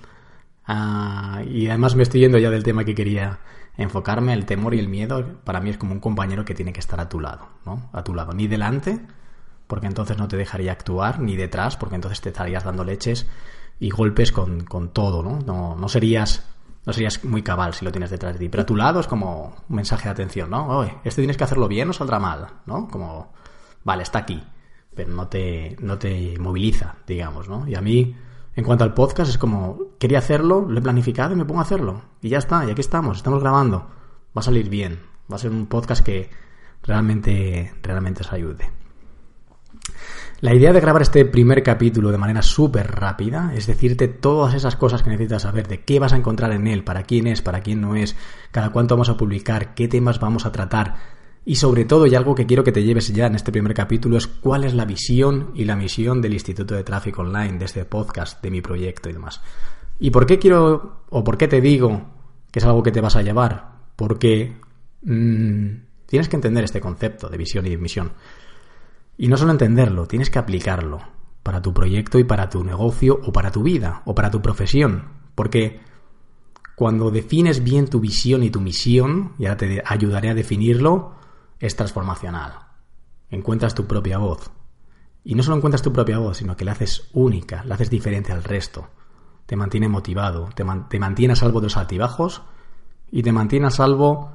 ah, 0.66 1.42
y 1.46 1.68
además 1.68 1.94
me 1.94 2.02
estoy 2.02 2.20
yendo 2.20 2.38
ya 2.38 2.50
del 2.50 2.62
tema 2.62 2.84
que 2.84 2.94
quería 2.94 3.40
enfocarme, 3.76 4.32
el 4.32 4.46
temor 4.46 4.74
y 4.74 4.78
el 4.78 4.88
miedo 4.88 5.38
para 5.44 5.60
mí 5.60 5.70
es 5.70 5.78
como 5.78 5.92
un 5.92 6.00
compañero 6.00 6.44
que 6.44 6.54
tiene 6.54 6.72
que 6.72 6.80
estar 6.80 7.00
a 7.00 7.08
tu 7.08 7.20
lado, 7.20 7.48
¿no? 7.64 7.88
A 7.92 8.02
tu 8.04 8.14
lado, 8.14 8.32
ni 8.32 8.46
delante, 8.46 9.00
porque 9.66 9.86
entonces 9.86 10.18
no 10.18 10.28
te 10.28 10.36
dejaría 10.36 10.72
actuar, 10.72 11.20
ni 11.20 11.36
detrás, 11.36 11.76
porque 11.76 11.94
entonces 11.94 12.20
te 12.20 12.30
estarías 12.30 12.64
dando 12.64 12.84
leches 12.84 13.26
y 13.78 13.90
golpes 13.90 14.32
con, 14.32 14.64
con 14.64 14.90
todo, 14.90 15.22
¿no? 15.22 15.38
¿no? 15.40 15.76
No 15.76 15.88
serías 15.88 16.44
no 16.86 16.92
serías 16.92 17.24
muy 17.24 17.42
cabal 17.42 17.74
si 17.74 17.84
lo 17.84 17.92
tienes 17.92 18.10
detrás 18.10 18.34
de 18.34 18.38
ti. 18.38 18.48
Pero 18.48 18.62
a 18.62 18.66
tu 18.66 18.76
lado 18.76 19.00
es 19.00 19.06
como 19.06 19.56
un 19.68 19.76
mensaje 19.76 20.04
de 20.04 20.10
atención, 20.10 20.50
¿no? 20.50 20.66
Oye, 20.78 20.96
este 21.04 21.20
tienes 21.20 21.36
que 21.36 21.44
hacerlo 21.44 21.68
bien 21.68 21.90
o 21.90 21.92
saldrá 21.92 22.18
mal, 22.18 22.46
¿no? 22.66 22.88
Como, 22.88 23.32
vale, 23.84 24.02
está 24.02 24.20
aquí, 24.20 24.42
pero 24.94 25.12
no 25.12 25.28
te, 25.28 25.76
no 25.80 25.98
te 25.98 26.38
moviliza, 26.38 26.96
digamos, 27.06 27.48
¿no? 27.48 27.68
Y 27.68 27.74
a 27.74 27.80
mí, 27.80 28.16
en 28.56 28.64
cuanto 28.64 28.84
al 28.84 28.94
podcast, 28.94 29.30
es 29.30 29.38
como, 29.38 29.78
quería 29.98 30.18
hacerlo, 30.18 30.66
lo 30.68 30.78
he 30.78 30.82
planificado 30.82 31.32
y 31.32 31.36
me 31.36 31.44
pongo 31.44 31.60
a 31.60 31.64
hacerlo. 31.64 32.02
Y 32.20 32.28
ya 32.28 32.38
está, 32.38 32.64
y 32.66 32.70
aquí 32.70 32.80
estamos, 32.80 33.18
estamos 33.18 33.40
grabando. 33.40 33.88
Va 34.36 34.40
a 34.40 34.42
salir 34.42 34.68
bien. 34.68 35.00
Va 35.30 35.36
a 35.36 35.38
ser 35.38 35.50
un 35.50 35.66
podcast 35.66 36.04
que 36.04 36.30
realmente, 36.82 37.72
realmente 37.82 38.22
os 38.22 38.32
ayude. 38.32 38.70
La 40.40 40.54
idea 40.54 40.72
de 40.72 40.80
grabar 40.80 41.02
este 41.02 41.26
primer 41.26 41.62
capítulo 41.62 42.10
de 42.10 42.16
manera 42.16 42.40
súper 42.40 42.90
rápida 42.90 43.52
es 43.54 43.66
decirte 43.66 44.08
todas 44.08 44.54
esas 44.54 44.74
cosas 44.74 45.02
que 45.02 45.10
necesitas 45.10 45.42
saber, 45.42 45.68
de 45.68 45.82
qué 45.84 45.98
vas 45.98 46.14
a 46.14 46.16
encontrar 46.16 46.52
en 46.52 46.66
él, 46.66 46.82
para 46.82 47.02
quién 47.02 47.26
es, 47.26 47.42
para 47.42 47.60
quién 47.60 47.82
no 47.82 47.94
es, 47.94 48.16
cada 48.50 48.70
cuánto 48.70 48.94
vamos 48.94 49.10
a 49.10 49.18
publicar, 49.18 49.74
qué 49.74 49.86
temas 49.86 50.18
vamos 50.18 50.46
a 50.46 50.52
tratar. 50.52 51.19
Y 51.44 51.54
sobre 51.56 51.84
todo, 51.84 52.06
y 52.06 52.14
algo 52.14 52.34
que 52.34 52.46
quiero 52.46 52.62
que 52.62 52.72
te 52.72 52.82
lleves 52.82 53.12
ya 53.12 53.26
en 53.26 53.34
este 53.34 53.50
primer 53.50 53.74
capítulo, 53.74 54.18
es 54.18 54.26
cuál 54.26 54.64
es 54.64 54.74
la 54.74 54.84
visión 54.84 55.52
y 55.54 55.64
la 55.64 55.74
misión 55.74 56.20
del 56.20 56.34
Instituto 56.34 56.74
de 56.74 56.84
Tráfico 56.84 57.22
Online, 57.22 57.58
de 57.58 57.64
este 57.64 57.84
podcast, 57.84 58.42
de 58.42 58.50
mi 58.50 58.60
proyecto 58.60 59.08
y 59.08 59.14
demás. 59.14 59.40
¿Y 59.98 60.10
por 60.10 60.26
qué 60.26 60.38
quiero, 60.38 61.04
o 61.08 61.24
por 61.24 61.38
qué 61.38 61.48
te 61.48 61.60
digo 61.60 62.02
que 62.50 62.58
es 62.58 62.64
algo 62.64 62.82
que 62.82 62.92
te 62.92 63.00
vas 63.00 63.16
a 63.16 63.22
llevar? 63.22 63.72
Porque 63.96 64.56
mmm, 65.02 65.68
tienes 66.06 66.28
que 66.28 66.36
entender 66.36 66.64
este 66.64 66.80
concepto 66.80 67.28
de 67.28 67.38
visión 67.38 67.66
y 67.66 67.76
misión. 67.76 68.12
Y 69.16 69.28
no 69.28 69.36
solo 69.36 69.52
entenderlo, 69.52 70.06
tienes 70.06 70.30
que 70.30 70.38
aplicarlo 70.38 71.00
para 71.42 71.62
tu 71.62 71.72
proyecto 71.72 72.18
y 72.18 72.24
para 72.24 72.48
tu 72.48 72.64
negocio 72.64 73.18
o 73.24 73.32
para 73.32 73.50
tu 73.50 73.62
vida 73.62 74.02
o 74.04 74.14
para 74.14 74.30
tu 74.30 74.42
profesión. 74.42 75.04
Porque 75.34 75.80
cuando 76.74 77.10
defines 77.10 77.62
bien 77.62 77.88
tu 77.88 78.00
visión 78.00 78.42
y 78.42 78.50
tu 78.50 78.60
misión, 78.60 79.32
y 79.38 79.44
ahora 79.44 79.58
te 79.58 79.82
ayudaré 79.84 80.30
a 80.30 80.34
definirlo, 80.34 81.19
es 81.60 81.76
transformacional. 81.76 82.54
Encuentras 83.28 83.74
tu 83.74 83.86
propia 83.86 84.18
voz. 84.18 84.50
Y 85.22 85.34
no 85.34 85.42
solo 85.42 85.58
encuentras 85.58 85.82
tu 85.82 85.92
propia 85.92 86.18
voz, 86.18 86.38
sino 86.38 86.56
que 86.56 86.64
la 86.64 86.72
haces 86.72 87.08
única, 87.12 87.62
la 87.64 87.74
haces 87.74 87.90
diferente 87.90 88.32
al 88.32 88.42
resto. 88.42 88.88
Te 89.46 89.54
mantiene 89.54 89.88
motivado, 89.88 90.48
te, 90.54 90.64
te 90.88 90.98
mantiene 90.98 91.34
a 91.34 91.36
salvo 91.36 91.60
de 91.60 91.66
los 91.66 91.76
altibajos 91.76 92.42
y 93.10 93.22
te 93.22 93.32
mantiene 93.32 93.66
a 93.66 93.70
salvo 93.70 94.32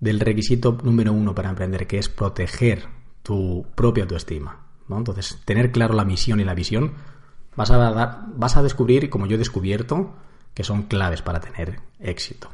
del 0.00 0.18
requisito 0.18 0.78
número 0.82 1.12
uno 1.12 1.34
para 1.34 1.50
emprender, 1.50 1.86
que 1.86 1.98
es 1.98 2.08
proteger 2.08 2.88
tu 3.22 3.66
propia 3.74 4.04
autoestima. 4.04 4.66
¿no? 4.88 4.98
Entonces, 4.98 5.40
tener 5.44 5.70
claro 5.70 5.94
la 5.94 6.04
misión 6.04 6.40
y 6.40 6.44
la 6.44 6.54
visión, 6.54 6.94
vas 7.54 7.70
a, 7.70 7.76
dar, 7.76 8.24
vas 8.34 8.56
a 8.56 8.62
descubrir, 8.62 9.10
como 9.10 9.26
yo 9.26 9.36
he 9.36 9.38
descubierto, 9.38 10.14
que 10.54 10.64
son 10.64 10.84
claves 10.84 11.22
para 11.22 11.40
tener 11.40 11.80
éxito. 12.00 12.48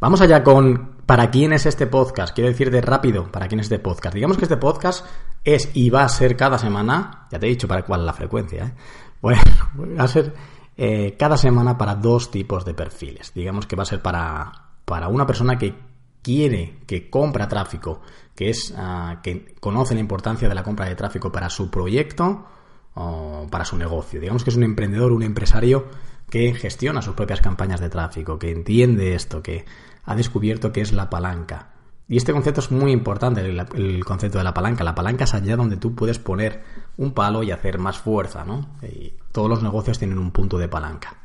Vamos 0.00 0.20
allá 0.20 0.44
con 0.44 0.98
para 1.06 1.28
quién 1.28 1.52
es 1.52 1.66
este 1.66 1.88
podcast. 1.88 2.32
Quiero 2.32 2.50
decir 2.50 2.70
de 2.70 2.80
rápido, 2.80 3.32
para 3.32 3.48
quién 3.48 3.58
es 3.58 3.66
este 3.66 3.80
podcast. 3.80 4.14
Digamos 4.14 4.36
que 4.36 4.44
este 4.44 4.56
podcast 4.56 5.04
es 5.42 5.70
y 5.74 5.90
va 5.90 6.04
a 6.04 6.08
ser 6.08 6.36
cada 6.36 6.56
semana, 6.56 7.26
ya 7.32 7.38
te 7.40 7.46
he 7.46 7.48
dicho 7.48 7.66
para 7.66 7.82
cuál 7.82 8.06
la 8.06 8.12
frecuencia, 8.12 8.64
¿eh? 8.64 8.74
bueno, 9.20 9.42
va 9.98 10.04
a 10.04 10.08
ser 10.08 10.32
eh, 10.76 11.16
cada 11.18 11.36
semana 11.36 11.76
para 11.76 11.96
dos 11.96 12.30
tipos 12.30 12.64
de 12.64 12.74
perfiles. 12.74 13.32
Digamos 13.34 13.66
que 13.66 13.74
va 13.74 13.82
a 13.82 13.86
ser 13.86 14.00
para, 14.00 14.52
para 14.84 15.08
una 15.08 15.26
persona 15.26 15.58
que 15.58 15.74
quiere, 16.22 16.78
que 16.86 17.10
compra 17.10 17.48
tráfico, 17.48 18.00
que 18.36 18.50
es 18.50 18.72
ah, 18.76 19.18
que 19.20 19.56
conoce 19.58 19.94
la 19.94 20.00
importancia 20.00 20.48
de 20.48 20.54
la 20.54 20.62
compra 20.62 20.86
de 20.86 20.94
tráfico 20.94 21.32
para 21.32 21.50
su 21.50 21.72
proyecto 21.72 22.46
o 22.94 23.48
para 23.50 23.64
su 23.64 23.76
negocio. 23.76 24.20
Digamos 24.20 24.44
que 24.44 24.50
es 24.50 24.56
un 24.56 24.62
emprendedor, 24.62 25.10
un 25.10 25.24
empresario 25.24 25.86
que 26.30 26.54
gestiona 26.54 27.02
sus 27.02 27.14
propias 27.14 27.40
campañas 27.40 27.80
de 27.80 27.88
tráfico, 27.88 28.38
que 28.38 28.50
entiende 28.50 29.14
esto, 29.14 29.42
que 29.42 29.64
ha 30.04 30.14
descubierto 30.14 30.72
que 30.72 30.80
es 30.80 30.92
la 30.92 31.10
palanca. 31.10 31.70
Y 32.08 32.16
este 32.16 32.32
concepto 32.32 32.60
es 32.60 32.70
muy 32.70 32.90
importante, 32.90 33.42
el, 33.42 34.04
concepto 34.04 34.38
de 34.38 34.44
la 34.44 34.54
palanca. 34.54 34.82
La 34.82 34.94
palanca 34.94 35.24
es 35.24 35.34
allá 35.34 35.56
donde 35.56 35.76
tú 35.76 35.94
puedes 35.94 36.18
poner 36.18 36.62
un 36.96 37.12
palo 37.12 37.42
y 37.42 37.50
hacer 37.50 37.78
más 37.78 37.98
fuerza, 37.98 38.44
¿no? 38.44 38.66
Y 38.82 39.12
todos 39.30 39.50
los 39.50 39.62
negocios 39.62 39.98
tienen 39.98 40.18
un 40.18 40.30
punto 40.30 40.56
de 40.56 40.68
palanca. 40.68 41.18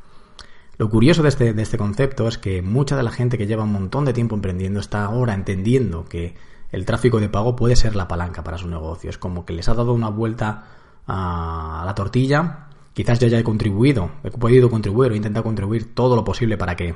Lo 0.76 0.90
curioso 0.90 1.22
de 1.22 1.30
este, 1.30 1.54
de 1.54 1.62
este 1.62 1.78
concepto 1.78 2.28
es 2.28 2.36
que 2.36 2.60
mucha 2.60 2.96
de 2.96 3.02
la 3.02 3.10
gente 3.10 3.38
que 3.38 3.46
lleva 3.46 3.62
un 3.62 3.72
montón 3.72 4.04
de 4.04 4.12
tiempo 4.12 4.34
emprendiendo 4.34 4.80
está 4.80 5.04
ahora 5.04 5.32
entendiendo 5.32 6.04
que 6.04 6.34
el 6.70 6.84
tráfico 6.84 7.20
de 7.20 7.28
pago 7.28 7.56
puede 7.56 7.76
ser 7.76 7.96
la 7.96 8.08
palanca 8.08 8.44
para 8.44 8.58
su 8.58 8.68
negocio. 8.68 9.08
Es 9.08 9.16
como 9.16 9.46
que 9.46 9.54
les 9.54 9.68
ha 9.68 9.74
dado 9.74 9.94
una 9.94 10.10
vuelta 10.10 10.64
a 11.06 11.82
la 11.86 11.94
tortilla. 11.94 12.66
Quizás 12.94 13.18
yo 13.18 13.28
ya 13.28 13.38
he 13.38 13.44
contribuido, 13.44 14.12
he 14.22 14.30
podido 14.30 14.70
contribuir 14.70 15.12
o 15.12 15.16
intentado 15.16 15.44
contribuir 15.44 15.94
todo 15.94 16.16
lo 16.16 16.24
posible 16.24 16.56
para 16.56 16.76
que, 16.76 16.94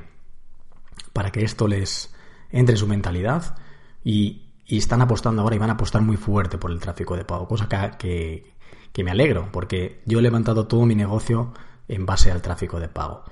para 1.12 1.31
que 1.31 1.45
esto 1.45 1.69
les 1.69 2.14
entre 2.50 2.75
en 2.75 2.78
su 2.78 2.87
mentalidad 2.87 3.57
y, 4.02 4.45
están 4.67 5.00
apostando 5.00 5.40
ahora 5.40 5.57
y 5.57 5.59
van 5.59 5.71
a 5.71 5.75
apostar 5.75 6.02
muy 6.02 6.19
fuerte 6.19 6.59
por 6.59 6.71
el 6.71 6.78
tráfico 6.78 7.17
de 7.17 7.25
pago, 7.25 7.49
cosa 7.49 7.69
que, 7.69 8.52
que 8.93 9.02
me 9.02 9.11
alegro 9.11 9.49
porque 9.50 10.02
yo 10.05 10.19
he 10.19 10.23
levantado 10.23 10.67
todo 10.67 10.85
mi 10.85 10.95
negocio 10.95 11.55
en 11.88 12.05
base 12.05 12.31
al 12.31 12.43
tráfico 12.43 12.78
de 12.78 12.88
pago. 12.88 13.25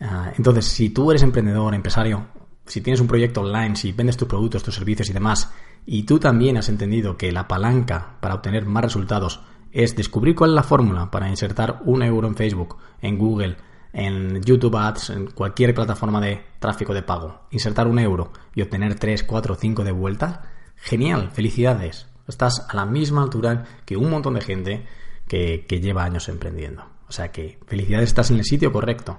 Ah, 0.00 0.32
entonces, 0.36 0.66
si 0.66 0.90
tú 0.90 1.10
eres 1.10 1.22
emprendedor, 1.22 1.74
empresario, 1.74 2.26
si 2.66 2.80
tienes 2.80 3.00
un 3.00 3.06
proyecto 3.06 3.42
online, 3.42 3.76
si 3.76 3.92
vendes 3.92 4.16
tus 4.16 4.28
productos, 4.28 4.62
tus 4.62 4.74
servicios 4.74 5.08
y 5.08 5.12
demás, 5.12 5.52
y 5.86 6.02
tú 6.04 6.18
también 6.18 6.56
has 6.56 6.68
entendido 6.68 7.16
que 7.16 7.32
la 7.32 7.48
palanca 7.48 8.16
para 8.20 8.34
obtener 8.34 8.66
más 8.66 8.82
resultados 8.82 9.40
es 9.72 9.96
descubrir 9.96 10.34
cuál 10.34 10.50
es 10.50 10.56
la 10.56 10.62
fórmula 10.62 11.10
para 11.10 11.28
insertar 11.28 11.80
un 11.84 12.02
euro 12.02 12.28
en 12.28 12.36
Facebook, 12.36 12.76
en 13.00 13.18
Google, 13.18 13.56
en 13.92 14.42
YouTube 14.42 14.76
Ads, 14.76 15.10
en 15.10 15.26
cualquier 15.28 15.74
plataforma 15.74 16.20
de 16.20 16.42
tráfico 16.58 16.94
de 16.94 17.02
pago, 17.02 17.42
insertar 17.50 17.86
un 17.86 17.98
euro 17.98 18.32
y 18.54 18.62
obtener 18.62 18.94
3, 18.94 19.24
4, 19.24 19.54
5 19.54 19.84
de 19.84 19.92
vuelta, 19.92 20.42
genial, 20.76 21.30
felicidades. 21.32 22.06
Estás 22.28 22.66
a 22.68 22.76
la 22.76 22.86
misma 22.86 23.22
altura 23.22 23.64
que 23.84 23.96
un 23.96 24.10
montón 24.10 24.34
de 24.34 24.40
gente 24.40 24.86
que, 25.26 25.66
que 25.66 25.80
lleva 25.80 26.04
años 26.04 26.28
emprendiendo. 26.28 26.84
O 27.08 27.12
sea 27.12 27.30
que 27.30 27.58
felicidades, 27.66 28.10
estás 28.10 28.30
en 28.30 28.38
el 28.38 28.44
sitio 28.44 28.72
correcto 28.72 29.18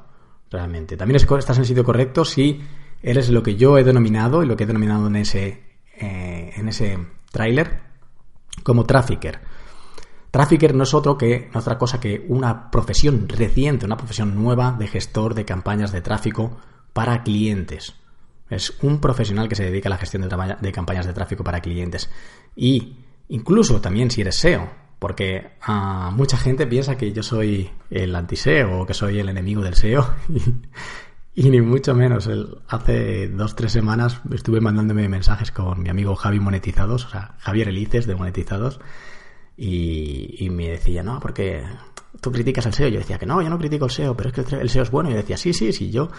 realmente. 0.50 0.98
También 0.98 1.17
estás 1.17 1.57
en 1.57 1.62
el 1.62 1.67
sitio 1.67 1.83
correcto 1.83 2.25
si 2.25 2.62
eres 3.01 3.29
lo 3.29 3.43
que 3.43 3.55
yo 3.55 3.77
he 3.77 3.83
denominado 3.83 4.43
y 4.43 4.45
lo 4.45 4.55
que 4.55 4.63
he 4.63 4.67
denominado 4.67 5.07
en 5.07 5.17
ese, 5.17 5.63
eh, 5.98 6.53
en 6.55 6.67
ese 6.69 6.98
tráiler 7.31 7.81
como 8.63 8.86
trafficker. 8.86 9.41
Trafficker 10.34 10.74
no 10.74 10.82
es 10.82 10.96
otro 10.96 11.16
que, 11.16 11.52
no 11.54 11.60
otra 11.60 11.78
cosa 11.78 12.00
que 12.00 12.25
una 12.28 12.72
profesión 12.72 13.30
reciente, 13.30 13.86
una 13.86 13.98
profesión 13.98 14.34
nueva 14.34 14.72
de 14.72 14.88
gestor 14.88 15.36
de 15.36 15.46
campañas 15.46 15.92
de 15.92 16.02
tráfico 16.02 16.58
para 16.92 17.22
clientes. 17.22 17.94
Es 18.50 18.74
un 18.82 19.00
profesional 19.00 19.48
que 19.48 19.54
se 19.54 19.66
dedica 19.66 19.90
a 19.90 19.92
la 19.92 20.00
gestión 20.00 20.28
de, 20.28 20.72
campañas 20.72 21.06
de 21.06 21.13
tráfico 21.13 21.44
para 21.44 21.62
clientes. 21.62 22.10
Y 22.56 22.96
incluso 23.30 23.80
también 23.80 24.10
si 24.10 24.22
eres 24.22 24.38
SEO, 24.38 24.72
porque 24.98 25.52
mucha 26.13 26.38
gente 26.38 26.66
piensa 26.66 26.98
que 26.98 27.13
yo 27.13 27.22
soy 27.22 27.70
el 27.92 28.16
anti-SEO 28.16 28.82
o 28.82 28.86
que 28.88 28.96
soy 28.96 29.20
el 29.20 29.30
enemigo 29.30 29.62
del 29.62 29.75
SEO. 29.75 30.16
Y, 31.36 31.50
ni 31.50 31.62
mucho 31.62 31.96
menos. 31.96 32.30
hace 32.68 33.28
dos, 33.28 33.56
tres 33.56 33.72
semanas 33.72 34.22
estuve 34.32 34.62
mandándome 34.62 35.10
mensajes 35.10 35.50
con 35.50 35.82
mi 35.82 35.90
amigo 35.90 36.16
Javi 36.16 36.40
Monetizados, 36.40 37.06
o 37.06 37.10
sea, 37.10 37.36
Javier 37.40 37.70
Elices 37.70 38.06
de 38.06 38.13
Monetizados, 38.13 38.80
y, 39.55 40.50
me 40.50 40.69
decía, 40.69 41.03
no, 41.03 41.19
porque 41.19 41.63
tú 42.19 42.31
criticas 42.31 42.65
el 42.65 42.74
SEO. 42.74 42.89
Yo 42.89 43.00
decía 43.00 43.17
que 43.17 43.25
no, 43.25 43.41
yo 43.41 43.50
no 43.50 43.57
critico 43.57 43.86
el 43.86 43.91
SEO, 43.91 44.15
pero 44.15 44.29
es 44.29 44.36
que 44.36 44.55
el 44.55 44.69
SEO 44.69 44.83
es 44.83 44.91
bueno. 44.91 45.10
Y 45.10 45.13
yo 45.13 45.17
decía, 45.17 45.38
sí, 45.38 45.53
sí, 45.53 45.72
sí. 45.72 45.91
Yo 45.91 46.10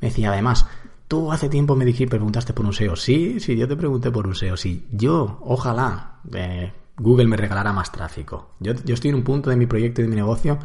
me 0.00 0.08
decía, 0.08 0.30
además, 0.30 0.66
tú 1.08 1.32
hace 1.32 1.48
tiempo 1.48 1.74
me 1.74 1.84
dijiste, 1.84 2.10
preguntaste 2.10 2.52
por 2.52 2.64
un 2.64 2.72
SEO. 2.72 2.96
Sí, 2.96 3.40
sí, 3.40 3.56
yo 3.56 3.66
te 3.66 3.76
pregunté 3.76 4.10
por 4.10 4.26
un 4.26 4.34
SEO. 4.34 4.56
Sí, 4.56 4.86
yo, 4.92 5.38
ojalá 5.42 6.20
eh, 6.32 6.72
Google 6.96 7.26
me 7.26 7.36
regalara 7.36 7.72
más 7.72 7.90
tráfico. 7.90 8.50
Yo, 8.60 8.74
yo 8.84 8.94
estoy 8.94 9.10
en 9.10 9.16
un 9.16 9.24
punto 9.24 9.50
de 9.50 9.56
mi 9.56 9.66
proyecto 9.66 10.00
y 10.00 10.04
de 10.04 10.10
mi 10.10 10.16
negocio 10.16 10.58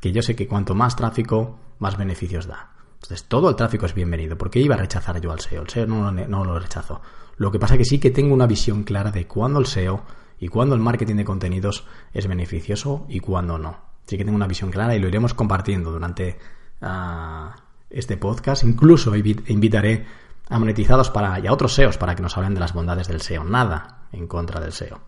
que 0.00 0.12
yo 0.12 0.22
sé 0.22 0.36
que 0.36 0.46
cuanto 0.46 0.74
más 0.74 0.94
tráfico, 0.96 1.58
más 1.78 1.96
beneficios 1.96 2.46
da. 2.46 2.70
Entonces, 2.94 3.24
todo 3.24 3.50
el 3.50 3.56
tráfico 3.56 3.84
es 3.86 3.94
bienvenido. 3.94 4.38
¿Por 4.38 4.50
qué 4.50 4.60
iba 4.60 4.76
a 4.76 4.78
rechazar 4.78 5.20
yo 5.20 5.32
al 5.32 5.40
SEO? 5.40 5.62
El 5.62 5.68
SEO 5.68 5.86
no, 5.86 6.12
no, 6.12 6.26
no 6.26 6.44
lo 6.44 6.58
rechazo. 6.58 7.00
Lo 7.36 7.50
que 7.50 7.58
pasa 7.58 7.76
que 7.76 7.84
sí 7.84 7.98
que 7.98 8.10
tengo 8.10 8.32
una 8.32 8.46
visión 8.46 8.84
clara 8.84 9.10
de 9.10 9.26
cuándo 9.26 9.58
el 9.58 9.66
SEO 9.66 10.02
y 10.44 10.48
cuándo 10.48 10.74
el 10.74 10.82
marketing 10.82 11.14
de 11.14 11.24
contenidos 11.24 11.86
es 12.12 12.26
beneficioso 12.26 13.06
y 13.08 13.20
cuándo 13.20 13.56
no. 13.56 13.78
Sí 14.06 14.18
que 14.18 14.26
tengo 14.26 14.36
una 14.36 14.46
visión 14.46 14.70
clara 14.70 14.94
y 14.94 14.98
lo 14.98 15.08
iremos 15.08 15.32
compartiendo 15.32 15.90
durante 15.90 16.38
ah, 16.82 17.56
este 17.88 18.18
podcast. 18.18 18.62
Incluso 18.62 19.16
invitaré 19.16 20.04
a 20.50 20.58
monetizados 20.58 21.08
para, 21.08 21.40
y 21.40 21.46
a 21.46 21.52
otros 21.54 21.72
SEOs 21.72 21.96
para 21.96 22.14
que 22.14 22.20
nos 22.20 22.36
hablen 22.36 22.52
de 22.52 22.60
las 22.60 22.74
bondades 22.74 23.08
del 23.08 23.22
SEO. 23.22 23.42
Nada 23.42 24.06
en 24.12 24.26
contra 24.26 24.60
del 24.60 24.72
SEO. 24.72 25.00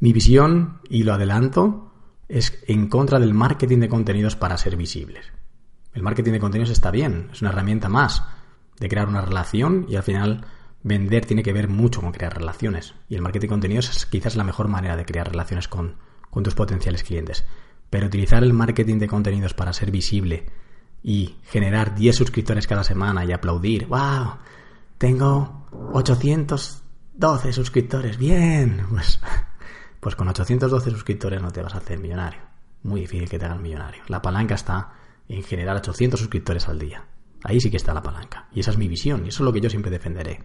Mi 0.00 0.14
visión, 0.14 0.80
y 0.88 1.02
lo 1.02 1.12
adelanto, 1.12 1.92
es 2.30 2.64
en 2.66 2.88
contra 2.88 3.20
del 3.20 3.34
marketing 3.34 3.80
de 3.80 3.90
contenidos 3.90 4.36
para 4.36 4.56
ser 4.56 4.78
visibles. 4.78 5.30
El 5.92 6.02
marketing 6.02 6.32
de 6.32 6.40
contenidos 6.40 6.70
está 6.70 6.90
bien, 6.90 7.28
es 7.30 7.42
una 7.42 7.50
herramienta 7.50 7.90
más 7.90 8.22
de 8.80 8.88
crear 8.88 9.06
una 9.06 9.20
relación 9.20 9.84
y 9.86 9.96
al 9.96 10.02
final 10.02 10.46
vender 10.86 11.26
tiene 11.26 11.42
que 11.42 11.52
ver 11.52 11.68
mucho 11.68 12.00
con 12.00 12.12
crear 12.12 12.36
relaciones. 12.36 12.94
Y 13.08 13.16
el 13.16 13.22
marketing 13.22 13.46
de 13.46 13.50
contenidos 13.50 13.90
es 13.90 14.06
quizás 14.06 14.36
la 14.36 14.44
mejor 14.44 14.68
manera 14.68 14.96
de 14.96 15.04
crear 15.04 15.28
relaciones 15.28 15.66
con, 15.66 15.96
tus 16.44 16.54
potenciales 16.54 17.02
clientes. 17.02 17.44
Pero 17.90 18.06
utilizar 18.06 18.42
el 18.44 18.52
marketing 18.52 18.98
de 18.98 19.08
contenidos 19.08 19.52
para 19.52 19.72
ser 19.72 19.90
visible 19.90 20.46
y 21.02 21.36
generar 21.44 21.94
10 21.94 22.14
suscriptores 22.14 22.66
cada 22.66 22.84
semana 22.84 23.24
y 23.24 23.32
aplaudir, 23.32 23.86
¡wow! 23.86 24.36
Tengo 24.98 25.66
812 25.92 27.52
suscriptores, 27.52 28.16
bien. 28.16 28.86
Pues, 28.90 29.20
pues 29.98 30.14
con 30.14 30.28
812 30.28 30.90
suscriptores 30.90 31.42
no 31.42 31.50
te 31.50 31.62
vas 31.62 31.74
a 31.74 31.78
hacer 31.78 31.98
millonario. 31.98 32.40
Muy 32.84 33.00
difícil 33.00 33.28
que 33.28 33.40
te 33.40 33.44
hagan 33.44 33.60
millonario. 33.60 34.02
La 34.06 34.22
palanca 34.22 34.54
está 34.54 34.92
en 35.28 35.42
generar 35.42 35.76
800 35.78 36.20
suscriptores 36.20 36.68
al 36.68 36.78
día. 36.78 37.04
Ahí 37.42 37.60
sí 37.60 37.70
que 37.70 37.76
está 37.76 37.92
la 37.92 38.02
palanca. 38.02 38.46
Y 38.52 38.60
esa 38.60 38.70
es 38.70 38.78
mi 38.78 38.86
visión 38.86 39.24
y 39.24 39.30
eso 39.30 39.42
es 39.42 39.46
lo 39.46 39.52
que 39.52 39.60
yo 39.60 39.68
siempre 39.68 39.90
defenderé. 39.90 40.40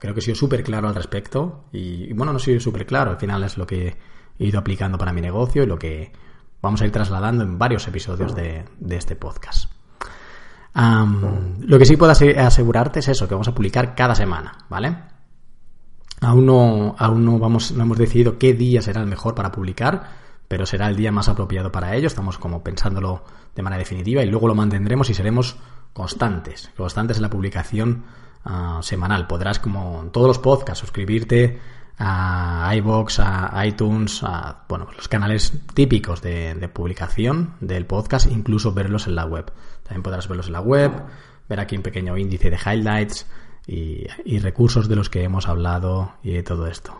Creo 0.00 0.14
que 0.14 0.20
he 0.20 0.22
sido 0.22 0.34
súper 0.34 0.62
claro 0.62 0.88
al 0.88 0.94
respecto 0.94 1.64
y, 1.72 2.10
bueno, 2.14 2.32
no 2.32 2.38
he 2.38 2.42
sido 2.42 2.58
súper 2.58 2.86
claro, 2.86 3.10
al 3.10 3.18
final 3.18 3.44
es 3.44 3.58
lo 3.58 3.66
que 3.66 3.96
he 4.38 4.46
ido 4.46 4.58
aplicando 4.58 4.96
para 4.96 5.12
mi 5.12 5.20
negocio 5.20 5.62
y 5.62 5.66
lo 5.66 5.78
que 5.78 6.10
vamos 6.62 6.80
a 6.80 6.86
ir 6.86 6.90
trasladando 6.90 7.44
en 7.44 7.58
varios 7.58 7.86
episodios 7.86 8.34
de, 8.34 8.64
este 8.88 9.14
podcast. 9.14 9.70
lo 10.74 11.78
que 11.78 11.84
sí 11.84 11.98
puedo 11.98 12.12
asegurarte 12.12 13.00
es 13.00 13.08
eso, 13.08 13.28
que 13.28 13.34
vamos 13.34 13.48
a 13.48 13.54
publicar 13.54 13.94
cada 13.94 14.14
semana, 14.14 14.56
¿vale? 14.70 14.96
Aún 16.22 16.46
no, 16.46 16.94
aún 16.98 17.24
no, 17.24 17.38
vamos, 17.38 17.72
no 17.72 17.82
hemos 17.82 17.98
decidido 17.98 18.38
qué 18.38 18.54
día 18.54 18.80
será 18.80 19.02
el 19.02 19.06
mejor 19.06 19.34
para 19.34 19.52
publicar, 19.52 20.12
pero 20.48 20.64
será 20.64 20.88
el 20.88 20.96
día 20.96 21.12
más 21.12 21.28
apropiado 21.28 21.70
para 21.70 21.94
ello. 21.94 22.06
Estamos 22.06 22.38
como 22.38 22.62
pensándolo 22.62 23.22
de 23.54 23.62
manera 23.62 23.78
definitiva 23.78 24.22
y 24.22 24.30
luego 24.30 24.48
lo 24.48 24.54
mantendremos 24.54 25.10
y 25.10 25.14
seremos 25.14 25.56
constantes, 25.92 26.70
constantes 26.76 27.18
en 27.18 27.22
la 27.22 27.30
publicación 27.30 28.04
Semanal. 28.82 29.26
Podrás, 29.26 29.58
como 29.58 30.02
en 30.02 30.10
todos 30.10 30.26
los 30.26 30.38
podcasts, 30.38 30.80
suscribirte 30.80 31.60
a 32.02 32.72
iBox, 32.76 33.20
a 33.20 33.66
iTunes, 33.66 34.22
a 34.22 34.64
bueno, 34.66 34.88
los 34.96 35.06
canales 35.06 35.52
típicos 35.74 36.22
de, 36.22 36.70
publicación 36.72 37.54
del 37.60 37.84
podcast, 37.84 38.30
incluso 38.30 38.72
verlos 38.72 39.06
en 39.06 39.16
la 39.16 39.26
web. 39.26 39.52
También 39.82 40.02
podrás 40.02 40.26
verlos 40.26 40.46
en 40.46 40.54
la 40.54 40.62
web, 40.62 40.92
ver 41.48 41.60
aquí 41.60 41.76
un 41.76 41.82
pequeño 41.82 42.16
índice 42.16 42.48
de 42.48 42.56
highlights 42.56 43.26
y, 43.66 44.38
recursos 44.38 44.88
de 44.88 44.96
los 44.96 45.10
que 45.10 45.22
hemos 45.22 45.46
hablado 45.46 46.14
y 46.22 46.32
de 46.32 46.42
todo 46.42 46.66
esto. 46.66 46.98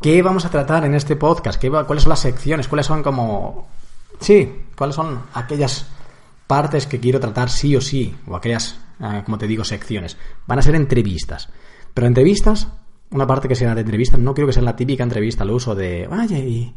¿Qué 0.00 0.22
vamos 0.22 0.46
a 0.46 0.50
tratar 0.50 0.86
en 0.86 0.94
este 0.94 1.16
podcast? 1.16 1.60
¿Qué 1.60 1.70
¿Cuáles 1.70 2.04
son 2.04 2.10
las 2.10 2.20
secciones? 2.20 2.68
¿Cuáles 2.68 2.86
son 2.86 3.02
como... 3.02 3.68
Sí, 4.18 4.64
cuáles 4.76 4.96
son 4.96 5.24
aquellas 5.34 5.86
partes 6.46 6.86
que 6.86 7.00
quiero 7.00 7.20
tratar 7.20 7.50
sí 7.50 7.76
o 7.76 7.82
sí? 7.82 8.16
O 8.26 8.34
aquellas 8.34 8.78
como 9.24 9.38
te 9.38 9.46
digo, 9.46 9.64
secciones. 9.64 10.16
Van 10.46 10.58
a 10.58 10.62
ser 10.62 10.74
entrevistas. 10.74 11.48
Pero 11.94 12.06
entrevistas, 12.06 12.68
una 13.10 13.26
parte 13.26 13.48
que 13.48 13.54
sea 13.54 13.74
de 13.74 13.80
entrevistas, 13.80 14.20
no 14.20 14.34
quiero 14.34 14.46
que 14.46 14.52
sea 14.52 14.62
la 14.62 14.76
típica 14.76 15.02
entrevista 15.02 15.44
al 15.44 15.50
uso 15.50 15.74
de, 15.74 16.06
vaya, 16.06 16.38
y 16.38 16.74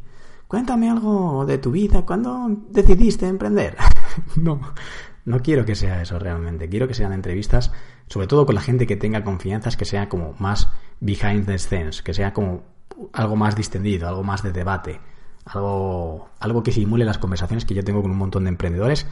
cuéntame 0.48 0.90
algo 0.90 1.46
de 1.46 1.58
tu 1.58 1.72
vida, 1.72 2.06
¿cuándo 2.06 2.48
decidiste 2.70 3.28
emprender? 3.28 3.76
no, 4.36 4.62
no 5.26 5.40
quiero 5.42 5.66
que 5.66 5.76
sea 5.76 6.02
eso 6.02 6.18
realmente. 6.20 6.70
Quiero 6.70 6.88
que 6.88 6.94
sean 6.94 7.14
entrevistas, 7.14 7.72
sobre 8.08 8.28
todo 8.28 8.46
con 8.46 8.56
la 8.56 8.62
gente 8.62 8.88
que 8.88 8.96
tenga 8.96 9.24
confianza, 9.24 9.70
que 9.72 9.86
sea 9.86 10.10
como 10.10 10.36
más 10.40 10.70
behind 11.00 11.46
the 11.46 11.60
scenes, 11.60 12.02
que 12.02 12.14
sea 12.14 12.34
como 12.34 12.64
algo 13.14 13.36
más 13.36 13.56
distendido, 13.56 14.08
algo 14.08 14.24
más 14.24 14.44
de 14.44 14.52
debate, 14.52 15.00
algo, 15.46 16.30
algo 16.40 16.64
que 16.64 16.72
simule 16.72 17.06
las 17.06 17.18
conversaciones 17.18 17.66
que 17.66 17.74
yo 17.74 17.84
tengo 17.84 18.02
con 18.02 18.12
un 18.12 18.18
montón 18.18 18.44
de 18.44 18.50
emprendedores 18.50 19.06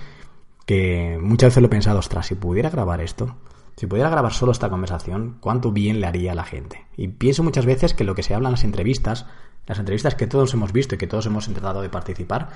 que 0.68 1.18
muchas 1.22 1.52
veces 1.52 1.62
lo 1.62 1.68
he 1.68 1.72
pensado, 1.72 2.00
ostras, 2.00 2.28
si 2.28 2.36
pudiera 2.36 2.70
grabar 2.70 3.00
esto, 3.00 3.38
si 3.78 3.88
pudiera 3.88 4.10
grabar 4.10 4.34
solo 4.34 4.52
esta 4.52 4.70
conversación, 4.70 5.38
cuánto 5.40 5.72
bien 5.72 6.02
le 6.02 6.08
haría 6.08 6.34
a 6.34 6.36
la 6.36 6.44
gente. 6.44 6.86
Y 6.98 7.08
pienso 7.08 7.42
muchas 7.42 7.66
veces 7.66 7.94
que 7.94 8.04
lo 8.04 8.14
que 8.16 8.22
se 8.22 8.36
habla 8.36 8.50
en 8.50 8.52
las 8.52 8.66
entrevistas, 8.66 9.26
las 9.66 9.80
entrevistas 9.80 10.16
que 10.16 10.28
todos 10.28 10.54
hemos 10.54 10.74
visto 10.74 10.96
y 10.96 10.98
que 10.98 11.08
todos 11.08 11.26
hemos 11.26 11.48
intentado 11.48 11.82
de 11.82 11.88
participar, 11.88 12.50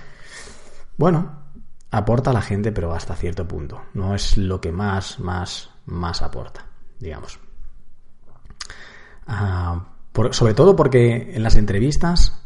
bueno, 0.98 1.44
aporta 1.90 2.32
a 2.32 2.34
la 2.34 2.42
gente, 2.42 2.74
pero 2.74 2.94
hasta 2.94 3.16
cierto 3.16 3.48
punto. 3.48 3.82
No 3.94 4.14
es 4.14 4.38
lo 4.38 4.60
que 4.60 4.74
más, 4.74 5.18
más, 5.22 5.70
más 5.86 6.22
aporta, 6.22 6.66
digamos. 7.00 7.40
Ah, 9.26 9.86
sobre 10.32 10.54
todo 10.54 10.76
porque 10.76 11.32
en 11.34 11.44
las 11.44 11.56
entrevistas, 11.56 12.44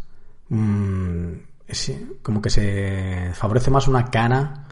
mmm, 0.50 1.32
como 2.22 2.40
que 2.40 2.52
se 2.52 3.32
favorece 3.34 3.72
más 3.72 3.88
una 3.88 4.06
cara 4.12 4.65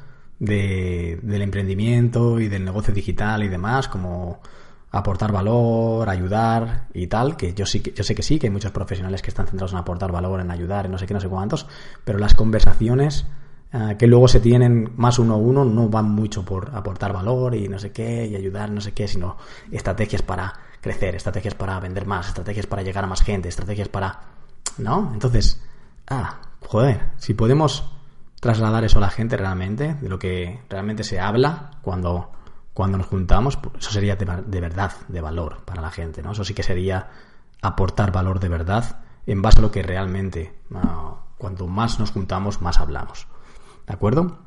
de, 0.44 1.20
del 1.22 1.42
emprendimiento 1.42 2.40
y 2.40 2.50
del 2.50 2.66
negocio 2.66 2.94
digital 2.94 3.44
y 3.44 3.48
demás, 3.48 3.88
como 3.88 4.42
aportar 4.92 5.32
valor, 5.32 6.10
ayudar 6.10 6.88
y 6.94 7.08
tal, 7.08 7.38
que 7.38 7.54
yo 7.54 7.66
sí 7.66 7.82
yo 7.96 8.04
sé 8.04 8.14
que 8.14 8.22
sí, 8.22 8.38
que 8.38 8.48
hay 8.48 8.52
muchos 8.52 8.72
profesionales 8.72 9.22
que 9.22 9.30
están 9.30 9.48
centrados 9.48 9.72
en 9.72 9.80
aportar 9.80 10.12
valor, 10.12 10.42
en 10.42 10.52
ayudar, 10.52 10.86
en 10.86 10.92
no 10.92 10.98
sé 10.98 11.08
qué, 11.08 11.14
no 11.14 11.22
sé 11.22 11.30
cuántos, 11.30 11.66
pero 12.04 12.20
las 12.20 12.36
conversaciones 12.36 13.26
eh, 13.72 13.96
que 13.98 14.06
luego 14.06 14.28
se 14.28 14.40
tienen 14.40 14.92
más 14.98 15.18
uno 15.18 15.36
a 15.36 15.38
uno 15.38 15.66
no 15.66 15.88
van 15.88 16.12
mucho 16.12 16.44
por 16.44 16.76
aportar 16.76 17.14
valor 17.14 17.56
y 17.56 17.70
no 17.70 17.80
sé 17.80 17.92
qué, 17.92 18.28
y 18.28 18.36
ayudar, 18.36 18.70
no 18.70 18.82
sé 18.82 18.92
qué, 18.92 19.08
sino 19.08 19.38
estrategias 19.72 20.22
para 20.22 20.54
crecer, 20.82 21.16
estrategias 21.16 21.56
para 21.56 21.80
vender 21.80 22.06
más, 22.06 22.28
estrategias 22.28 22.68
para 22.68 22.84
llegar 22.84 23.06
a 23.06 23.08
más 23.08 23.24
gente, 23.24 23.48
estrategias 23.48 23.88
para... 23.88 24.20
¿No? 24.78 25.12
Entonces, 25.14 25.62
ah, 26.08 26.42
joder, 26.60 27.12
si 27.18 27.34
podemos 27.34 27.94
trasladar 28.44 28.84
eso 28.84 28.98
a 28.98 29.02
la 29.02 29.10
gente 29.10 29.38
realmente, 29.38 29.96
de 29.96 30.10
lo 30.10 30.20
que 30.20 30.60
realmente 30.70 31.06
se 31.06 31.18
habla 31.18 31.72
cuando, 31.82 32.34
cuando 32.74 32.98
nos 32.98 33.08
juntamos, 33.08 33.56
pues 33.56 33.76
eso 33.80 33.92
sería 33.92 34.18
de, 34.18 34.60
verdad, 34.60 34.92
de 35.08 35.22
valor 35.22 35.64
para 35.64 35.82
la 35.82 35.90
gente, 35.90 36.22
¿no? 36.22 36.34
Eso 36.34 36.44
sí 36.44 36.54
que 36.54 36.62
sería 36.62 37.10
aportar 37.62 38.12
valor 38.12 38.42
de 38.42 38.50
verdad 38.50 39.00
en 39.26 39.42
base 39.42 39.60
a 39.60 39.62
lo 39.62 39.72
que 39.72 39.82
realmente, 39.82 40.54
uh, 40.72 41.16
cuanto 41.38 41.68
más 41.68 42.00
nos 42.00 42.12
juntamos, 42.12 42.62
más 42.62 42.82
hablamos. 42.82 43.28
¿De 43.88 43.94
acuerdo? 43.94 44.38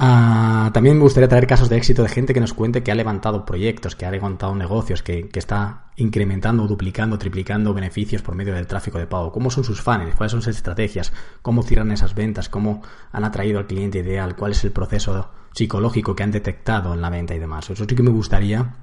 Ah, 0.00 0.70
también 0.72 0.96
me 0.96 1.02
gustaría 1.02 1.28
traer 1.28 1.48
casos 1.48 1.68
de 1.68 1.76
éxito 1.76 2.04
de 2.04 2.08
gente 2.08 2.32
que 2.32 2.38
nos 2.38 2.54
cuente 2.54 2.84
que 2.84 2.92
ha 2.92 2.94
levantado 2.94 3.44
proyectos, 3.44 3.96
que 3.96 4.06
ha 4.06 4.12
levantado 4.12 4.54
negocios, 4.54 5.02
que, 5.02 5.28
está 5.34 5.90
incrementando, 5.96 6.68
duplicando, 6.68 7.18
triplicando 7.18 7.74
beneficios 7.74 8.22
por 8.22 8.36
medio 8.36 8.54
del 8.54 8.68
tráfico 8.68 8.98
de 8.98 9.08
pago. 9.08 9.32
¿Cómo 9.32 9.50
son 9.50 9.64
sus 9.64 9.82
fans? 9.82 10.14
¿Cuáles 10.14 10.30
son 10.30 10.40
sus 10.40 10.54
estrategias? 10.54 11.12
¿Cómo 11.42 11.64
cierran 11.64 11.90
esas 11.90 12.14
ventas? 12.14 12.48
¿Cómo 12.48 12.80
han 13.10 13.24
atraído 13.24 13.58
al 13.58 13.66
cliente 13.66 13.98
ideal? 13.98 14.36
¿Cuál 14.36 14.52
es 14.52 14.62
el 14.62 14.70
proceso 14.70 15.30
psicológico 15.52 16.14
que 16.14 16.22
han 16.22 16.30
detectado 16.30 16.94
en 16.94 17.00
la 17.00 17.10
venta 17.10 17.34
y 17.34 17.40
demás? 17.40 17.68
Eso 17.68 17.84
sí 17.84 17.96
que 17.96 18.02
me 18.04 18.12
gustaría 18.12 18.76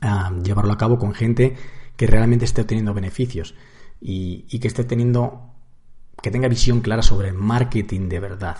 ah, 0.00 0.32
llevarlo 0.42 0.72
a 0.72 0.78
cabo 0.78 0.96
con 0.96 1.12
gente 1.12 1.54
que 1.96 2.06
realmente 2.06 2.46
esté 2.46 2.62
obteniendo 2.62 2.94
beneficios. 2.94 3.54
y, 4.00 4.46
y 4.48 4.58
que 4.58 4.68
esté 4.68 4.84
teniendo, 4.84 5.52
que 6.22 6.30
tenga 6.30 6.48
visión 6.48 6.80
clara 6.80 7.02
sobre 7.02 7.32
marketing 7.34 8.08
de 8.08 8.20
verdad. 8.20 8.56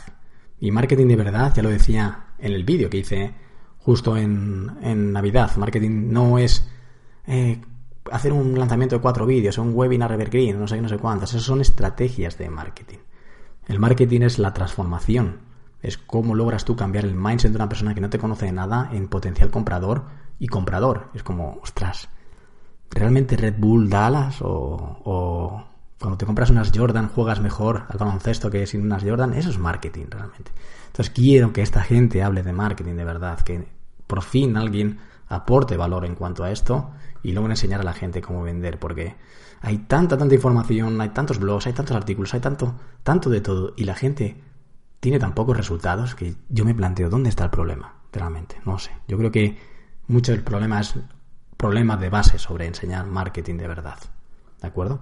Y 0.60 0.70
marketing 0.70 1.08
de 1.08 1.16
verdad, 1.16 1.52
ya 1.54 1.62
lo 1.62 1.68
decía 1.68 2.26
en 2.38 2.52
el 2.52 2.64
vídeo 2.64 2.88
que 2.90 2.98
hice 2.98 3.34
justo 3.78 4.16
en, 4.16 4.70
en 4.82 5.12
Navidad. 5.12 5.56
Marketing 5.56 6.10
no 6.10 6.38
es 6.38 6.68
eh, 7.26 7.60
hacer 8.10 8.32
un 8.32 8.58
lanzamiento 8.58 8.96
de 8.96 9.02
cuatro 9.02 9.26
vídeos, 9.26 9.58
un 9.58 9.74
webinar 9.74 10.12
evergreen, 10.12 10.58
no 10.58 10.66
sé, 10.66 10.80
no 10.80 10.88
sé 10.88 10.98
cuántas. 10.98 11.30
Esas 11.30 11.42
son 11.42 11.60
estrategias 11.60 12.38
de 12.38 12.48
marketing. 12.48 12.98
El 13.66 13.78
marketing 13.78 14.22
es 14.22 14.38
la 14.38 14.52
transformación. 14.52 15.38
Es 15.82 15.98
cómo 15.98 16.34
logras 16.34 16.64
tú 16.64 16.76
cambiar 16.76 17.04
el 17.04 17.14
mindset 17.14 17.50
de 17.52 17.56
una 17.56 17.68
persona 17.68 17.94
que 17.94 18.00
no 18.00 18.10
te 18.10 18.18
conoce 18.18 18.46
de 18.46 18.52
nada 18.52 18.88
en 18.92 19.08
potencial 19.08 19.50
comprador 19.50 20.04
y 20.38 20.48
comprador. 20.48 21.10
Es 21.14 21.22
como, 21.22 21.58
ostras, 21.62 22.08
¿realmente 22.90 23.36
Red 23.36 23.56
Bull 23.58 23.90
Dallas 23.90 24.40
o, 24.40 25.00
o 25.04 25.64
cuando 26.04 26.18
te 26.18 26.26
compras 26.26 26.50
unas 26.50 26.70
Jordan 26.74 27.08
juegas 27.08 27.40
mejor 27.40 27.84
al 27.88 27.96
baloncesto 27.96 28.50
que 28.50 28.66
sin 28.66 28.82
unas 28.82 29.02
Jordan? 29.02 29.32
Eso 29.32 29.48
es 29.48 29.58
marketing 29.58 30.04
realmente. 30.10 30.52
Entonces 30.88 31.08
quiero 31.14 31.54
que 31.54 31.62
esta 31.62 31.82
gente 31.82 32.22
hable 32.22 32.42
de 32.42 32.52
marketing 32.52 32.96
de 32.96 33.06
verdad, 33.06 33.40
que 33.40 33.66
por 34.06 34.20
fin 34.20 34.58
alguien 34.58 34.98
aporte 35.28 35.78
valor 35.78 36.04
en 36.04 36.14
cuanto 36.14 36.44
a 36.44 36.50
esto 36.50 36.90
y 37.22 37.32
luego 37.32 37.48
enseñar 37.48 37.80
a 37.80 37.84
la 37.84 37.94
gente 37.94 38.20
cómo 38.20 38.42
vender, 38.42 38.78
porque 38.78 39.16
hay 39.62 39.78
tanta, 39.78 40.18
tanta 40.18 40.34
información, 40.34 41.00
hay 41.00 41.08
tantos 41.08 41.38
blogs, 41.38 41.68
hay 41.68 41.72
tantos 41.72 41.96
artículos, 41.96 42.34
hay 42.34 42.40
tanto, 42.40 42.74
tanto 43.02 43.30
de 43.30 43.40
todo, 43.40 43.72
y 43.74 43.84
la 43.84 43.94
gente 43.94 44.36
tiene 45.00 45.18
tan 45.18 45.34
pocos 45.34 45.56
resultados 45.56 46.14
que 46.14 46.34
yo 46.50 46.66
me 46.66 46.74
planteo 46.74 47.08
dónde 47.08 47.30
está 47.30 47.44
el 47.44 47.50
problema, 47.50 47.94
realmente, 48.12 48.60
no 48.66 48.78
sé. 48.78 48.90
Yo 49.08 49.16
creo 49.16 49.32
que 49.32 49.56
mucho 50.08 50.32
del 50.32 50.42
problema 50.42 50.80
es 50.80 50.96
problema 51.56 51.96
de 51.96 52.10
base 52.10 52.38
sobre 52.38 52.66
enseñar 52.66 53.06
marketing 53.06 53.56
de 53.56 53.68
verdad. 53.68 53.98
¿De 54.60 54.68
acuerdo? 54.68 55.00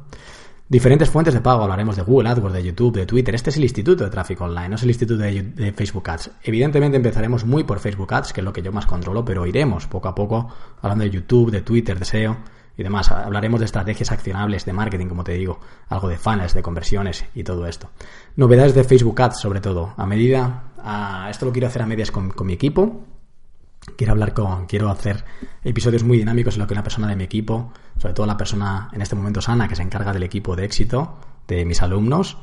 Diferentes 0.73 1.11
fuentes 1.11 1.35
de 1.35 1.43
pago, 1.43 1.65
hablaremos 1.65 1.97
de 1.97 2.03
Google 2.03 2.31
AdWords, 2.31 2.55
de 2.55 2.65
YouTube, 2.65 2.97
de 2.97 3.05
Twitter. 3.05 3.35
Este 3.35 3.51
es 3.51 3.59
el 3.59 3.65
Instituto 3.65 4.05
de 4.05 4.11
Tráfico 4.11 4.45
Online, 4.45 4.71
no 4.71 4.77
es 4.77 4.83
el 4.83 4.89
Instituto 4.89 5.23
de, 5.23 5.75
Facebook 5.77 6.09
Ads. 6.09 6.31
Evidentemente 6.45 6.97
empezaremos 6.97 7.45
muy 7.45 7.65
por 7.65 7.79
Facebook 7.79 8.15
Ads, 8.15 8.33
que 8.33 8.41
es 8.41 8.45
lo 8.47 8.55
que 8.55 8.63
yo 8.63 8.73
más 8.73 8.87
controlo, 8.87 9.23
pero 9.23 9.47
iremos 9.47 9.87
poco 9.87 10.09
a 10.09 10.15
poco 10.15 10.49
hablando 10.81 11.05
de 11.05 11.11
YouTube, 11.11 11.51
de 11.51 11.61
Twitter, 11.61 11.99
de 11.99 12.07
SEO 12.07 12.39
y 12.79 12.83
demás. 12.83 13.11
Hablaremos 13.11 13.61
de 13.61 13.67
estrategias 13.67 14.13
accionables 14.13 14.65
de 14.65 14.73
marketing, 14.73 15.09
como 15.09 15.25
te 15.25 15.33
digo, 15.33 15.61
algo 15.91 16.09
de 16.09 16.17
funnels, 16.17 16.55
de 16.55 16.63
conversiones 16.63 17.27
y 17.35 17.45
todo 17.45 17.67
esto. 17.67 17.91
Novedades 18.37 18.73
de 18.75 18.85
Facebook 18.85 19.21
Ads, 19.21 19.41
sobre 19.41 19.61
todo. 19.61 19.93
A 19.99 20.07
medida, 20.07 20.73
esto 21.29 21.45
lo 21.45 21.53
quiero 21.53 21.69
hacer 21.69 21.83
a 21.83 21.87
medias 21.87 22.11
con 22.11 22.47
mi 22.47 22.55
equipo, 22.55 23.05
quiero 23.97 24.13
hablar 24.13 24.35
con, 24.35 24.67
quiero 24.67 24.91
hacer 24.91 25.25
episodios 25.65 26.05
muy 26.05 26.19
dinámicos 26.19 26.55
en 26.55 26.61
lo 26.61 26.67
que 26.67 26.75
una 26.75 26.83
persona 26.83 27.09
de 27.09 27.17
mi 27.17 27.25
equipo, 27.25 27.73
sobre 27.99 28.15
todo 28.15 28.27
la 28.27 28.37
persona 28.37 28.89
en 28.93 29.03
este 29.03 29.17
momento 29.17 29.41
sana 29.41 29.69
que 29.69 29.77
se 29.77 29.83
encarga 29.83 30.13
del 30.13 30.23
equipo 30.23 30.57
de 30.57 30.65
éxito 30.65 31.17
de 31.49 31.65
mis 31.65 31.83
alumnos, 31.83 32.39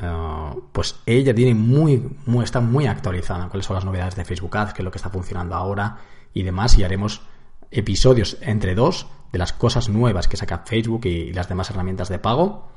eh, 0.00 0.50
pues 0.72 0.96
ella 1.06 1.34
tiene 1.34 1.54
muy, 1.54 2.16
muy, 2.26 2.44
está 2.44 2.60
muy 2.60 2.86
actualizada 2.86 3.48
cuáles 3.48 3.66
son 3.66 3.74
las 3.74 3.84
novedades 3.84 4.16
de 4.16 4.24
Facebook 4.24 4.56
Ads, 4.56 4.74
qué 4.74 4.82
es 4.82 4.84
lo 4.84 4.90
que 4.90 4.98
está 4.98 5.10
funcionando 5.10 5.54
ahora 5.54 5.98
y 6.34 6.42
demás, 6.42 6.76
y 6.78 6.84
haremos 6.84 7.22
episodios 7.70 8.36
entre 8.40 8.74
dos 8.74 9.06
de 9.32 9.38
las 9.38 9.52
cosas 9.52 9.88
nuevas 9.88 10.28
que 10.28 10.36
saca 10.36 10.62
Facebook 10.66 11.06
y 11.06 11.32
las 11.32 11.48
demás 11.48 11.70
herramientas 11.70 12.08
de 12.08 12.18
pago 12.18 12.68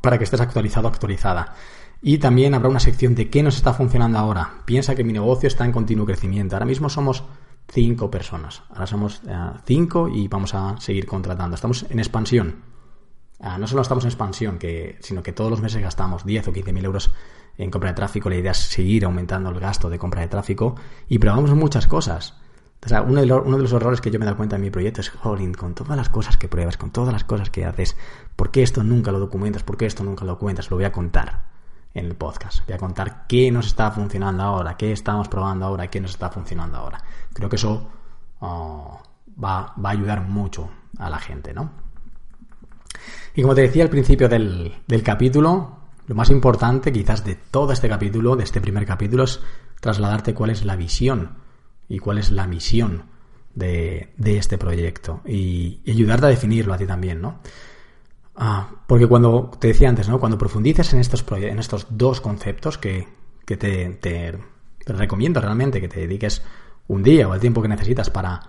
para 0.00 0.18
que 0.18 0.24
estés 0.24 0.40
actualizado, 0.40 0.88
actualizada. 0.88 1.54
Y 2.06 2.18
también 2.18 2.52
habrá 2.52 2.68
una 2.68 2.80
sección 2.80 3.14
de 3.14 3.30
qué 3.30 3.42
nos 3.42 3.56
está 3.56 3.72
funcionando 3.72 4.18
ahora. 4.18 4.56
Piensa 4.66 4.94
que 4.94 5.04
mi 5.04 5.14
negocio 5.14 5.46
está 5.46 5.64
en 5.64 5.72
continuo 5.72 6.04
crecimiento. 6.04 6.54
Ahora 6.54 6.66
mismo 6.66 6.90
somos 6.90 7.24
cinco 7.68 8.10
personas. 8.10 8.62
Ahora 8.68 8.86
somos 8.86 9.22
eh, 9.26 9.34
cinco 9.64 10.10
y 10.10 10.28
vamos 10.28 10.54
a 10.54 10.78
seguir 10.78 11.06
contratando. 11.06 11.54
Estamos 11.54 11.86
en 11.88 11.98
expansión. 11.98 12.56
Ah, 13.40 13.56
no 13.56 13.66
solo 13.66 13.80
estamos 13.80 14.04
en 14.04 14.08
expansión, 14.08 14.58
sino 15.00 15.22
que 15.22 15.32
todos 15.32 15.50
los 15.50 15.62
meses 15.62 15.80
gastamos 15.80 16.26
10 16.26 16.48
o 16.48 16.52
15 16.52 16.74
mil 16.74 16.84
euros 16.84 17.10
en 17.56 17.70
compra 17.70 17.88
de 17.88 17.96
tráfico. 17.96 18.28
La 18.28 18.36
idea 18.36 18.52
es 18.52 18.58
seguir 18.58 19.06
aumentando 19.06 19.48
el 19.48 19.58
gasto 19.58 19.88
de 19.88 19.98
compra 19.98 20.20
de 20.20 20.28
tráfico 20.28 20.74
y 21.08 21.18
probamos 21.18 21.54
muchas 21.54 21.86
cosas. 21.86 22.34
O 22.84 22.88
sea, 22.90 23.00
uno 23.00 23.20
de, 23.20 23.26
los, 23.26 23.46
uno 23.46 23.56
de 23.56 23.62
los 23.62 23.72
errores 23.72 24.02
que 24.02 24.10
yo 24.10 24.18
me 24.18 24.24
he 24.24 24.26
dado 24.26 24.36
cuenta 24.36 24.56
en 24.56 24.62
mi 24.62 24.68
proyecto 24.68 25.00
es, 25.00 25.08
jolín, 25.08 25.54
con 25.54 25.74
todas 25.74 25.96
las 25.96 26.10
cosas 26.10 26.36
que 26.36 26.48
pruebas, 26.48 26.76
con 26.76 26.90
todas 26.90 27.14
las 27.14 27.24
cosas 27.24 27.48
que 27.48 27.64
haces, 27.64 27.96
¿por 28.36 28.50
qué 28.50 28.62
esto 28.62 28.84
nunca 28.84 29.10
lo 29.10 29.20
documentas? 29.20 29.62
¿Por 29.62 29.78
qué 29.78 29.86
esto 29.86 30.04
nunca 30.04 30.26
lo 30.26 30.38
cuentas? 30.38 30.70
Lo 30.70 30.76
voy 30.76 30.84
a 30.84 30.92
contar 30.92 31.53
en 31.94 32.06
el 32.06 32.16
podcast. 32.16 32.66
Voy 32.66 32.74
a 32.74 32.78
contar 32.78 33.26
qué 33.26 33.50
nos 33.50 33.66
está 33.66 33.90
funcionando 33.92 34.42
ahora, 34.42 34.76
qué 34.76 34.92
estamos 34.92 35.28
probando 35.28 35.66
ahora, 35.66 35.88
qué 35.88 36.00
nos 36.00 36.10
está 36.10 36.28
funcionando 36.28 36.76
ahora. 36.76 37.02
Creo 37.32 37.48
que 37.48 37.56
eso 37.56 37.88
oh, 38.40 39.00
va, 39.42 39.74
va, 39.82 39.88
a 39.88 39.92
ayudar 39.92 40.22
mucho 40.22 40.68
a 40.98 41.08
la 41.08 41.18
gente, 41.18 41.54
¿no? 41.54 41.70
Y 43.34 43.42
como 43.42 43.54
te 43.54 43.62
decía 43.62 43.84
al 43.84 43.90
principio 43.90 44.28
del, 44.28 44.82
del 44.86 45.02
capítulo, 45.02 45.78
lo 46.06 46.14
más 46.14 46.30
importante 46.30 46.92
quizás 46.92 47.24
de 47.24 47.36
todo 47.36 47.72
este 47.72 47.88
capítulo, 47.88 48.36
de 48.36 48.44
este 48.44 48.60
primer 48.60 48.84
capítulo, 48.84 49.24
es 49.24 49.40
trasladarte 49.80 50.34
cuál 50.34 50.50
es 50.50 50.64
la 50.64 50.76
visión 50.76 51.38
y 51.88 51.98
cuál 51.98 52.18
es 52.18 52.30
la 52.30 52.46
misión 52.46 53.04
de, 53.54 54.12
de 54.16 54.38
este 54.38 54.58
proyecto 54.58 55.20
y, 55.24 55.80
y 55.84 55.92
ayudarte 55.92 56.26
a 56.26 56.30
definirlo 56.30 56.74
a 56.74 56.78
ti 56.78 56.86
también, 56.86 57.20
¿no? 57.20 57.40
Ah, 58.36 58.68
porque 58.86 59.06
cuando 59.06 59.50
te 59.58 59.68
decía 59.68 59.88
antes, 59.88 60.08
¿no? 60.08 60.18
Cuando 60.18 60.38
profundices 60.38 60.92
en 60.92 61.00
estos, 61.00 61.24
en 61.32 61.58
estos 61.58 61.86
dos 61.90 62.20
conceptos 62.20 62.78
que, 62.78 63.06
te, 63.46 64.38
recomiendo 64.86 65.40
realmente 65.40 65.80
que 65.80 65.88
te 65.88 66.00
dediques 66.00 66.42
un 66.88 67.02
día 67.02 67.28
o 67.28 67.34
el 67.34 67.40
tiempo 67.40 67.62
que 67.62 67.68
necesitas 67.68 68.10
para, 68.10 68.40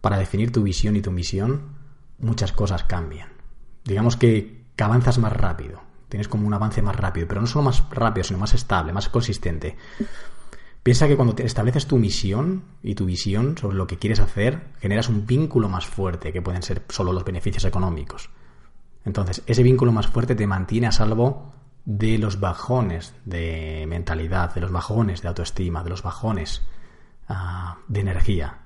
para 0.00 0.18
definir 0.18 0.52
tu 0.52 0.62
visión 0.62 0.96
y 0.96 1.00
tu 1.00 1.12
misión, 1.12 1.76
muchas 2.18 2.52
cosas 2.52 2.84
cambian. 2.84 3.28
Digamos 3.84 4.16
que, 4.16 4.64
que 4.74 4.84
avanzas 4.84 5.18
más 5.18 5.32
rápido. 5.32 5.80
Tienes 6.08 6.26
como 6.26 6.46
un 6.46 6.54
avance 6.54 6.82
más 6.82 6.96
rápido, 6.96 7.28
pero 7.28 7.40
no 7.40 7.46
solo 7.46 7.62
más 7.62 7.88
rápido, 7.90 8.24
sino 8.24 8.40
más 8.40 8.52
estable, 8.52 8.92
más 8.92 9.08
consistente. 9.08 9.76
Piensa 10.82 11.06
que 11.06 11.14
cuando 11.14 11.34
te 11.34 11.44
estableces 11.44 11.86
tu 11.86 11.98
misión 11.98 12.64
y 12.82 12.96
tu 12.96 13.06
visión 13.06 13.56
sobre 13.56 13.76
lo 13.76 13.86
que 13.86 13.98
quieres 13.98 14.18
hacer, 14.18 14.60
generas 14.80 15.08
un 15.08 15.24
vínculo 15.24 15.68
más 15.68 15.86
fuerte 15.86 16.32
que 16.32 16.42
pueden 16.42 16.64
ser 16.64 16.82
solo 16.88 17.12
los 17.12 17.24
beneficios 17.24 17.64
económicos. 17.64 18.30
Entonces, 19.04 19.42
ese 19.46 19.62
vínculo 19.62 19.92
más 19.92 20.08
fuerte 20.08 20.34
te 20.34 20.46
mantiene 20.46 20.86
a 20.86 20.92
salvo 20.92 21.52
de 21.84 22.18
los 22.18 22.40
bajones 22.40 23.14
de 23.24 23.84
mentalidad, 23.88 24.54
de 24.54 24.60
los 24.60 24.70
bajones 24.70 25.22
de 25.22 25.28
autoestima, 25.28 25.82
de 25.82 25.90
los 25.90 26.02
bajones 26.02 26.62
uh, 27.28 27.34
de 27.88 28.00
energía. 28.00 28.58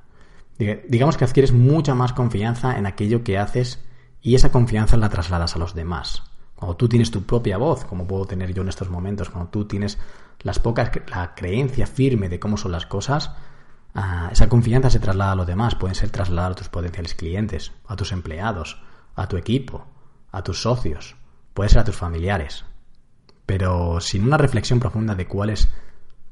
Digamos 0.58 1.16
que 1.16 1.24
adquieres 1.24 1.52
mucha 1.52 1.94
más 1.94 2.12
confianza 2.12 2.78
en 2.78 2.86
aquello 2.86 3.24
que 3.24 3.38
haces 3.38 3.84
y 4.20 4.34
esa 4.34 4.52
confianza 4.52 4.96
la 4.96 5.08
trasladas 5.08 5.56
a 5.56 5.58
los 5.58 5.74
demás. 5.74 6.22
Cuando 6.54 6.76
tú 6.76 6.88
tienes 6.88 7.10
tu 7.10 7.24
propia 7.24 7.58
voz, 7.58 7.84
como 7.84 8.06
puedo 8.06 8.24
tener 8.24 8.54
yo 8.54 8.62
en 8.62 8.68
estos 8.68 8.88
momentos, 8.88 9.30
cuando 9.30 9.50
tú 9.50 9.66
tienes 9.66 9.98
las 10.40 10.58
pocas, 10.60 10.90
la 11.08 11.34
creencia 11.34 11.86
firme 11.86 12.28
de 12.28 12.38
cómo 12.38 12.56
son 12.56 12.72
las 12.72 12.86
cosas, 12.86 13.32
uh, 13.94 14.30
esa 14.32 14.48
confianza 14.48 14.90
se 14.90 15.00
traslada 15.00 15.32
a 15.32 15.36
los 15.36 15.46
demás. 15.46 15.74
Pueden 15.74 15.94
ser 15.94 16.10
trasladados 16.10 16.56
a 16.56 16.58
tus 16.58 16.68
potenciales 16.68 17.14
clientes, 17.14 17.72
a 17.86 17.96
tus 17.96 18.12
empleados, 18.12 18.80
a 19.16 19.28
tu 19.28 19.36
equipo, 19.36 19.86
a 20.34 20.42
tus 20.42 20.62
socios, 20.62 21.14
puede 21.54 21.70
ser 21.70 21.78
a 21.78 21.84
tus 21.84 21.96
familiares, 21.96 22.64
pero 23.46 24.00
sin 24.00 24.24
una 24.24 24.36
reflexión 24.36 24.80
profunda 24.80 25.14
de 25.14 25.26
cuál 25.26 25.50
es 25.50 25.68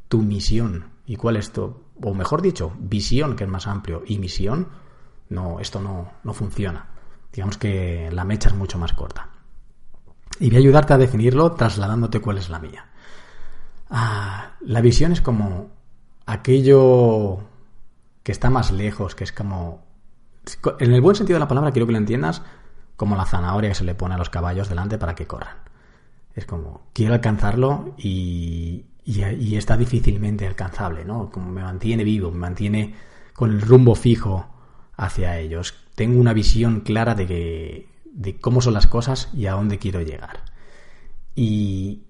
tu 0.09 0.23
misión 0.23 0.91
y 1.07 1.17
cuál 1.17 1.37
es 1.37 1.53
tu, 1.53 1.85
o 2.03 2.13
mejor 2.13 2.43
dicho, 2.43 2.73
visión, 2.79 3.37
que 3.37 3.45
es 3.45 3.51
más 3.51 3.69
amplio, 3.69 4.03
y 4.05 4.19
misión, 4.19 4.69
no, 5.29 5.61
esto 5.61 5.81
no, 5.81 6.13
no 6.25 6.33
funciona. 6.33 6.89
Digamos 7.33 7.57
que 7.59 8.11
la 8.13 8.25
mecha 8.25 8.49
es 8.49 8.55
mucho 8.57 8.77
más 8.77 8.93
corta. 8.93 9.31
Y 10.41 10.49
voy 10.49 10.57
a 10.57 10.59
ayudarte 10.59 10.95
a 10.95 10.99
definirlo 10.99 11.53
trasladándote 11.53 12.21
cuál 12.21 12.39
es 12.39 12.51
la 12.51 12.59
mía. 12.59 12.87
Ah, 13.89 14.57
la 14.61 14.81
visión 14.81 15.13
es 15.13 15.21
como 15.21 15.71
aquello 16.27 17.39
que 18.25 18.33
está 18.33 18.51
más 18.51 18.73
lejos, 18.73 19.15
que 19.15 19.25
es 19.25 19.33
como... 19.33 19.85
En 20.81 20.93
el 20.93 21.01
buen 21.01 21.15
sentido 21.15 21.37
de 21.37 21.41
la 21.41 21.49
palabra 21.49 21.71
quiero 21.71 21.87
que 21.87 21.93
lo 21.93 21.99
entiendas 21.99 22.43
como 23.03 23.17
la 23.17 23.27
zanahoria 23.27 23.71
que 23.71 23.75
se 23.75 23.83
le 23.83 23.97
pone 23.97 24.15
a 24.15 24.17
los 24.17 24.31
caballos 24.31 24.69
delante 24.69 24.97
para 24.97 25.17
que 25.17 25.27
corran. 25.27 25.57
Es 26.37 26.47
como, 26.47 26.83
quiero 26.93 27.15
alcanzarlo 27.15 27.97
y, 27.99 28.85
está 29.05 29.77
difícilmente 29.77 30.47
alcanzable, 30.47 31.05
¿no? 31.05 31.29
Como 31.33 31.51
me 31.51 31.63
mantiene 31.63 32.05
vivo, 32.05 32.31
me 32.31 32.39
mantiene 32.39 32.95
con 33.35 33.51
el 33.51 33.61
rumbo 33.61 33.97
fijo 33.97 34.47
hacia 34.97 35.37
ellos. 35.41 35.75
Tengo 35.97 36.21
una 36.21 36.33
visión 36.33 36.83
clara 36.83 37.17
de, 37.17 37.27
que, 37.27 37.89
de 38.05 38.39
cómo 38.39 38.61
son 38.61 38.75
las 38.75 38.87
cosas 38.87 39.31
y 39.35 39.47
a 39.47 39.55
dónde 39.55 39.81
quiero 39.81 40.01
llegar. 40.01 40.45
Y 41.35 42.05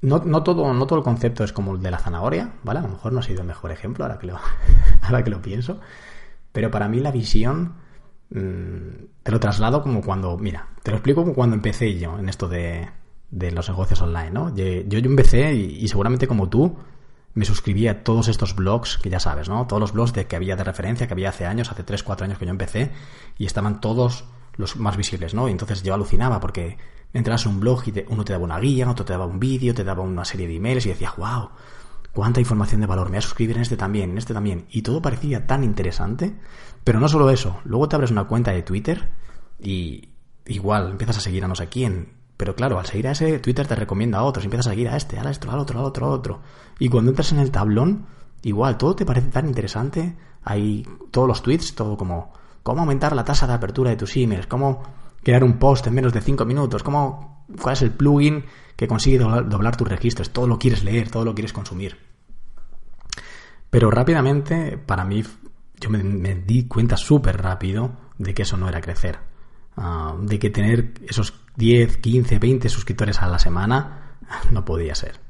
no, 0.00 0.24
no, 0.24 0.42
todo, 0.42 0.74
no 0.74 0.88
todo 0.88 0.98
el 0.98 1.04
concepto 1.04 1.44
es 1.44 1.52
como 1.52 1.76
el 1.76 1.82
de 1.82 1.92
la 1.92 2.00
zanahoria, 2.00 2.54
¿vale? 2.64 2.80
A 2.80 2.82
lo 2.82 2.88
mejor 2.88 3.12
no 3.12 3.20
ha 3.20 3.22
sido 3.22 3.42
el 3.42 3.46
mejor 3.46 3.70
ejemplo 3.70 4.04
ahora 4.04 4.18
que 4.18 4.26
lo, 4.26 4.40
ahora 5.02 5.22
que 5.22 5.30
lo 5.30 5.40
pienso. 5.40 5.78
Pero 6.50 6.68
para 6.72 6.88
mí 6.88 6.98
la 6.98 7.12
visión 7.12 7.85
te 8.28 9.32
lo 9.32 9.40
traslado 9.40 9.82
como 9.82 10.02
cuando, 10.02 10.36
mira, 10.36 10.68
te 10.82 10.90
lo 10.90 10.96
explico 10.96 11.22
como 11.22 11.34
cuando 11.34 11.56
empecé 11.56 11.98
yo 11.98 12.18
en 12.18 12.28
esto 12.28 12.48
de, 12.48 12.88
de 13.30 13.50
los 13.50 13.68
negocios 13.68 14.00
online, 14.02 14.30
¿no? 14.30 14.54
Yo, 14.54 14.64
yo 14.64 14.98
empecé 14.98 15.54
y, 15.54 15.86
seguramente 15.88 16.26
como 16.26 16.48
tú 16.48 16.76
me 17.34 17.44
suscribí 17.44 17.86
a 17.86 18.02
todos 18.02 18.28
estos 18.28 18.56
blogs 18.56 18.98
que 18.98 19.10
ya 19.10 19.20
sabes, 19.20 19.48
¿no? 19.48 19.66
Todos 19.66 19.80
los 19.80 19.92
blogs 19.92 20.14
de 20.14 20.26
que 20.26 20.36
había 20.36 20.56
de 20.56 20.64
referencia, 20.64 21.06
que 21.06 21.12
había 21.12 21.28
hace 21.28 21.44
años, 21.44 21.70
hace 21.70 21.82
3, 21.82 22.02
4 22.02 22.24
años 22.24 22.38
que 22.38 22.46
yo 22.46 22.50
empecé 22.50 22.92
y 23.36 23.44
estaban 23.44 23.80
todos 23.80 24.24
los 24.56 24.76
más 24.76 24.96
visibles, 24.96 25.34
¿no? 25.34 25.48
Y 25.48 25.52
entonces 25.52 25.82
yo 25.82 25.92
alucinaba 25.92 26.40
porque 26.40 26.78
entrabas 27.12 27.44
a 27.44 27.50
un 27.50 27.60
blog 27.60 27.82
y 27.86 28.04
uno 28.08 28.24
te 28.24 28.32
daba 28.32 28.44
una 28.44 28.58
guía, 28.58 28.90
otro 28.90 29.04
te 29.04 29.12
daba 29.12 29.26
un 29.26 29.38
vídeo, 29.38 29.74
te 29.74 29.84
daba 29.84 30.02
una 30.02 30.24
serie 30.24 30.46
de 30.48 30.56
emails 30.56 30.86
y 30.86 30.90
decías, 30.90 31.14
wow, 31.16 31.50
cuánta 32.16 32.40
información 32.40 32.80
de 32.80 32.86
valor, 32.86 33.08
me 33.08 33.10
voy 33.12 33.18
a 33.18 33.20
suscribir 33.20 33.56
en 33.56 33.62
este 33.62 33.76
también, 33.76 34.10
en 34.10 34.18
este 34.18 34.32
también. 34.32 34.64
Y 34.70 34.80
todo 34.80 35.02
parecía 35.02 35.46
tan 35.46 35.62
interesante, 35.62 36.34
pero 36.82 36.98
no 36.98 37.08
solo 37.08 37.28
eso, 37.28 37.60
luego 37.64 37.90
te 37.90 37.96
abres 37.96 38.10
una 38.10 38.24
cuenta 38.24 38.52
de 38.52 38.62
Twitter 38.62 39.10
y 39.60 40.08
igual 40.46 40.92
empiezas 40.92 41.18
a 41.18 41.20
seguir 41.20 41.44
a 41.44 41.48
no 41.48 41.54
sé 41.54 41.68
quién, 41.68 42.14
pero 42.38 42.56
claro, 42.56 42.78
al 42.78 42.86
seguir 42.86 43.08
a 43.08 43.10
ese, 43.10 43.38
Twitter 43.38 43.66
te 43.66 43.74
recomienda 43.74 44.18
a 44.18 44.24
otros, 44.24 44.46
empiezas 44.46 44.68
a 44.68 44.70
seguir 44.70 44.88
a 44.88 44.96
este, 44.96 45.18
a 45.18 45.30
esto, 45.30 45.50
al 45.50 45.58
otro, 45.58 45.78
al 45.78 45.84
otro, 45.84 46.06
al 46.06 46.12
otro. 46.12 46.40
Y 46.78 46.88
cuando 46.88 47.10
entras 47.10 47.32
en 47.32 47.38
el 47.38 47.50
tablón, 47.50 48.06
igual, 48.42 48.78
todo 48.78 48.96
te 48.96 49.04
parece 49.04 49.28
tan 49.28 49.46
interesante, 49.46 50.16
hay 50.42 50.88
todos 51.10 51.28
los 51.28 51.42
tweets, 51.42 51.74
todo 51.74 51.98
como 51.98 52.32
cómo 52.62 52.80
aumentar 52.80 53.14
la 53.14 53.24
tasa 53.24 53.46
de 53.46 53.52
apertura 53.52 53.90
de 53.90 53.96
tus 53.96 54.16
emails, 54.16 54.46
cómo 54.46 54.82
crear 55.22 55.44
un 55.44 55.58
post 55.58 55.86
en 55.86 55.94
menos 55.94 56.14
de 56.14 56.22
5 56.22 56.46
minutos, 56.46 56.82
cómo, 56.82 57.44
cuál 57.60 57.74
es 57.74 57.82
el 57.82 57.90
plugin 57.90 58.46
que 58.76 58.86
consigue 58.86 59.18
doblar, 59.18 59.76
tus 59.76 59.88
registros, 59.88 60.30
todo 60.30 60.46
lo 60.46 60.58
quieres 60.58 60.84
leer, 60.84 61.10
todo 61.10 61.24
lo 61.24 61.34
quieres 61.34 61.52
consumir. 61.52 62.05
Pero 63.70 63.90
rápidamente, 63.90 64.78
para 64.78 65.04
mí, 65.04 65.22
yo 65.80 65.90
me, 65.90 66.34
di 66.34 66.66
cuenta 66.66 66.96
súper 66.96 67.40
rápido 67.40 67.92
de 68.18 68.34
que 68.34 68.42
eso 68.42 68.56
no 68.56 68.68
era 68.68 68.80
crecer. 68.80 69.18
Ah, 69.76 70.14
de 70.18 70.38
que 70.38 70.50
tener 70.50 70.94
esos 71.06 71.34
10, 71.56 71.98
15, 71.98 72.38
20 72.38 72.68
suscriptores 72.68 73.20
a 73.20 73.28
la 73.28 73.38
semana 73.38 74.18
no 74.50 74.64
podía 74.64 74.94
ser. 74.94 75.20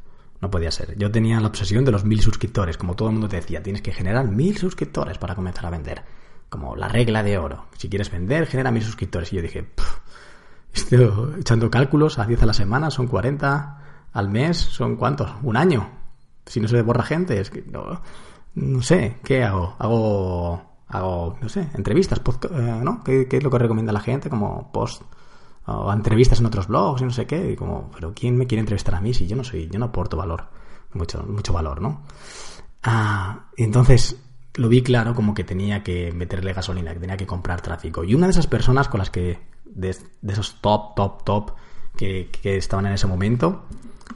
No 0.40 0.50
podía 0.50 0.70
ser. 0.70 0.96
Yo 0.98 1.10
tenía 1.10 1.40
la 1.40 1.48
obsesión 1.48 1.84
de 1.84 1.92
los 1.92 2.04
mil 2.04 2.20
suscriptores, 2.20 2.76
como 2.76 2.94
todo 2.94 3.08
el 3.08 3.14
mundo 3.14 3.28
te 3.28 3.36
decía, 3.36 3.62
tienes 3.62 3.82
que 3.82 3.92
generar 3.92 4.28
mil 4.28 4.56
suscriptores 4.56 5.18
para 5.18 5.34
comenzar 5.34 5.66
a 5.66 5.70
vender 5.70 6.04
como 6.48 6.76
la 6.76 6.88
regla 6.88 7.22
de 7.22 7.38
oro. 7.38 7.66
Si 7.76 7.88
quieres 7.88 8.10
vender, 8.10 8.46
genera 8.46 8.70
mil 8.70 8.82
suscriptores. 8.82 9.32
Y 9.32 9.36
yo 9.36 9.42
dije, 9.42 9.68
estoy 10.72 11.10
echando 11.38 11.70
cálculos, 11.70 12.18
a 12.18 12.26
10 12.26 12.42
a 12.42 12.46
la 12.46 12.54
semana 12.54 12.90
son 12.90 13.06
40, 13.06 13.78
al 14.12 14.28
mes 14.28 14.56
son 14.56 14.96
cuántos, 14.96 15.30
un 15.42 15.56
año. 15.56 15.90
Si 16.46 16.60
no 16.60 16.68
se 16.68 16.80
borra 16.82 17.02
gente, 17.02 17.40
es 17.40 17.50
que 17.50 17.62
no, 17.62 18.00
no 18.54 18.82
sé, 18.82 19.18
¿qué 19.22 19.44
hago? 19.44 19.76
Hago, 19.78 20.62
hago, 20.88 21.36
no 21.40 21.48
sé, 21.48 21.68
entrevistas, 21.74 22.20
eh, 22.50 22.80
¿no? 22.82 23.02
¿Qué, 23.04 23.28
es 23.30 23.42
lo 23.42 23.50
que 23.50 23.58
recomienda 23.58 23.92
la 23.92 24.00
gente? 24.00 24.30
Como 24.30 24.72
post 24.72 25.02
o 25.66 25.92
entrevistas 25.92 26.38
en 26.40 26.46
otros 26.46 26.68
blogs 26.68 27.02
y 27.02 27.04
no 27.04 27.10
sé 27.10 27.26
qué. 27.26 27.56
Como, 27.56 27.90
pero 27.92 28.14
¿quién 28.14 28.36
me 28.36 28.46
quiere 28.46 28.60
entrevistar 28.60 28.94
a 28.94 29.00
mí 29.00 29.12
si 29.12 29.26
yo 29.26 29.36
no 29.36 29.44
soy, 29.44 29.68
yo 29.68 29.78
no 29.78 29.86
aporto 29.86 30.16
valor, 30.16 30.48
mucho, 30.94 31.22
mucho 31.24 31.52
valor, 31.52 31.82
¿no? 31.82 32.02
Ah, 32.82 33.46
entonces 33.56 34.16
lo 34.54 34.68
vi 34.68 34.82
claro 34.82 35.14
como 35.14 35.34
que 35.34 35.44
tenía 35.44 35.82
que 35.82 36.12
meterle 36.12 36.52
gasolina, 36.52 36.94
que 36.94 37.00
tenía 37.00 37.16
que 37.16 37.26
comprar 37.26 37.60
tráfico. 37.60 38.04
Y 38.04 38.14
una 38.14 38.26
de 38.26 38.32
esas 38.32 38.46
personas 38.46 38.88
con 38.88 38.98
las 38.98 39.10
que, 39.10 39.38
de, 39.64 39.90
esos 40.26 40.60
top, 40.60 40.94
top, 40.94 41.24
top, 41.24 41.50
que, 41.96 42.30
estaban 42.44 42.86
en 42.86 42.92
ese 42.92 43.06
momento, 43.06 43.64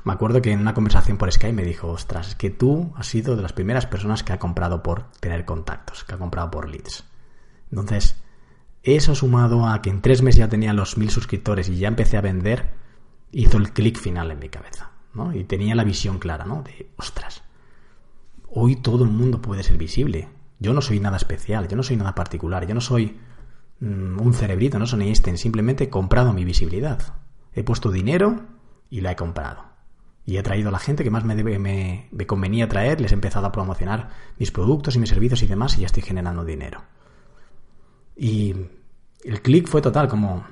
me 0.04 0.12
acuerdo 0.12 0.40
que 0.40 0.52
en 0.52 0.60
una 0.60 0.74
conversación 0.74 1.16
por 1.16 1.30
Skype 1.32 1.52
me 1.52 1.64
dijo, 1.64 1.88
ostras, 1.88 2.28
es 2.28 2.34
que 2.34 2.50
tú 2.50 2.92
has 2.96 3.06
sido 3.06 3.36
de 3.36 3.42
las 3.42 3.52
primeras 3.52 3.86
personas 3.86 4.22
que 4.22 4.32
ha 4.32 4.38
comprado 4.38 4.82
por 4.82 5.10
tener 5.20 5.44
contactos, 5.44 6.04
que 6.04 6.14
ha 6.14 6.18
comprado 6.18 6.50
por 6.50 6.68
leads. 6.68 7.04
Entonces, 7.70 8.22
eso 8.82 9.14
sumado 9.14 9.66
a 9.66 9.82
que 9.82 9.90
en 9.90 10.00
tres 10.00 10.22
meses 10.22 10.38
ya 10.38 10.48
tenía 10.48 10.72
los 10.72 10.96
mil 10.96 11.10
suscriptores 11.10 11.68
y 11.68 11.76
ya 11.76 11.88
empecé 11.88 12.16
a 12.16 12.22
vender, 12.22 12.70
hizo 13.32 13.58
el 13.58 13.72
clic 13.72 13.98
final 13.98 14.30
en 14.30 14.38
mi 14.38 14.48
cabeza, 14.48 14.92
¿no? 15.14 15.34
Y 15.34 15.44
tenía 15.44 15.74
la 15.74 15.84
visión 15.84 16.18
clara, 16.18 16.44
¿no? 16.44 16.62
De, 16.62 16.90
ostras, 16.96 17.42
Hoy 18.52 18.76
todo 18.76 19.04
el 19.04 19.10
mundo 19.10 19.40
puede 19.40 19.62
ser 19.62 19.78
visible. 19.78 20.28
Yo 20.58 20.72
no 20.74 20.82
soy 20.82 20.98
nada 20.98 21.16
especial, 21.16 21.68
yo 21.68 21.76
no 21.76 21.84
soy 21.84 21.96
nada 21.96 22.14
particular, 22.16 22.66
yo 22.66 22.74
no 22.74 22.80
soy 22.80 23.16
mm, 23.78 24.20
un 24.20 24.34
cerebrito, 24.34 24.78
no 24.78 24.86
soy 24.86 25.02
Einstein, 25.04 25.38
simplemente 25.38 25.84
he 25.84 25.88
comprado 25.88 26.32
mi 26.32 26.44
visibilidad. 26.44 27.00
He 27.52 27.64
puesto 27.64 27.90
dinero 27.90 28.42
y 28.88 29.00
la 29.00 29.12
he 29.12 29.16
comprado. 29.16 29.64
Y 30.24 30.36
he 30.36 30.42
traído 30.42 30.68
a 30.68 30.72
la 30.72 30.78
gente 30.78 31.02
que 31.02 31.10
más 31.10 31.24
me, 31.24 31.34
me, 31.58 32.26
convenía 32.26 32.68
traer, 32.68 33.00
les 33.00 33.12
he 33.12 33.14
empezado 33.14 33.46
a 33.46 33.52
promocionar 33.52 34.10
mis 34.38 34.50
productos 34.50 34.94
y 34.94 34.98
mis 34.98 35.08
servicios 35.08 35.42
y 35.42 35.46
demás 35.46 35.76
y 35.76 35.80
ya 35.80 35.86
estoy 35.86 36.02
generando 36.02 36.44
dinero. 36.44 36.82
Y 38.16 38.54
el 39.24 39.42
clic 39.42 39.66
fue 39.66 39.80
total, 39.80 40.08
como 40.08 40.44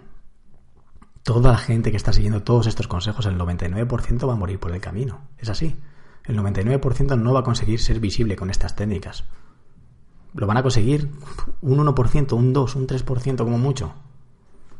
toda 1.22 1.52
la 1.52 1.58
gente 1.58 1.90
que 1.90 1.96
está 1.96 2.12
siguiendo 2.12 2.42
todos 2.42 2.66
estos 2.66 2.88
consejos, 2.88 3.26
el 3.26 3.38
99% 3.38 4.28
va 4.28 4.32
a 4.32 4.36
morir 4.36 4.58
por 4.58 4.72
el 4.72 4.80
camino. 4.80 5.20
Es 5.38 5.48
así 5.48 5.76
el 6.28 6.38
99% 6.38 7.18
no 7.18 7.32
va 7.32 7.40
a 7.40 7.42
conseguir 7.42 7.80
ser 7.80 8.00
visible 8.00 8.36
con 8.36 8.50
estas 8.50 8.76
técnicas. 8.76 9.24
Lo 10.34 10.46
van 10.46 10.58
a 10.58 10.62
conseguir 10.62 11.10
un 11.62 11.78
1%, 11.78 12.32
un 12.34 12.52
2, 12.52 12.76
un 12.76 12.86
3% 12.86 13.38
como 13.38 13.58
mucho. 13.58 13.94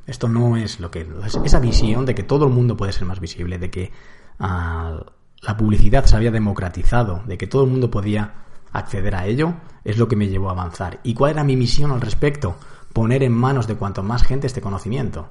Esto 0.08 0.28
no 0.28 0.56
es 0.56 0.80
lo 0.80 0.90
que... 0.90 1.06
Esa 1.44 1.60
visión 1.60 2.04
de 2.04 2.14
que 2.14 2.24
todo 2.24 2.46
el 2.46 2.52
mundo 2.52 2.76
puede 2.76 2.92
ser 2.92 3.04
más 3.04 3.20
visible, 3.20 3.58
de 3.58 3.70
que 3.70 3.92
ah, 4.40 5.00
la 5.42 5.56
publicidad 5.56 6.04
se 6.06 6.16
había 6.16 6.32
democratizado, 6.32 7.22
de 7.26 7.38
que 7.38 7.46
todo 7.46 7.62
el 7.62 7.70
mundo 7.70 7.90
podía 7.90 8.34
acceder 8.72 9.14
a 9.14 9.26
ello, 9.26 9.54
es 9.84 9.98
lo 9.98 10.08
que 10.08 10.16
me 10.16 10.28
llevó 10.28 10.48
a 10.48 10.52
avanzar. 10.52 10.98
¿Y 11.04 11.14
cuál 11.14 11.32
era 11.32 11.44
mi 11.44 11.56
misión 11.56 11.92
al 11.92 12.00
respecto? 12.00 12.56
Poner 12.92 13.22
en 13.22 13.32
manos 13.32 13.68
de 13.68 13.76
cuanto 13.76 14.02
más 14.02 14.24
gente 14.24 14.48
este 14.48 14.60
conocimiento. 14.60 15.28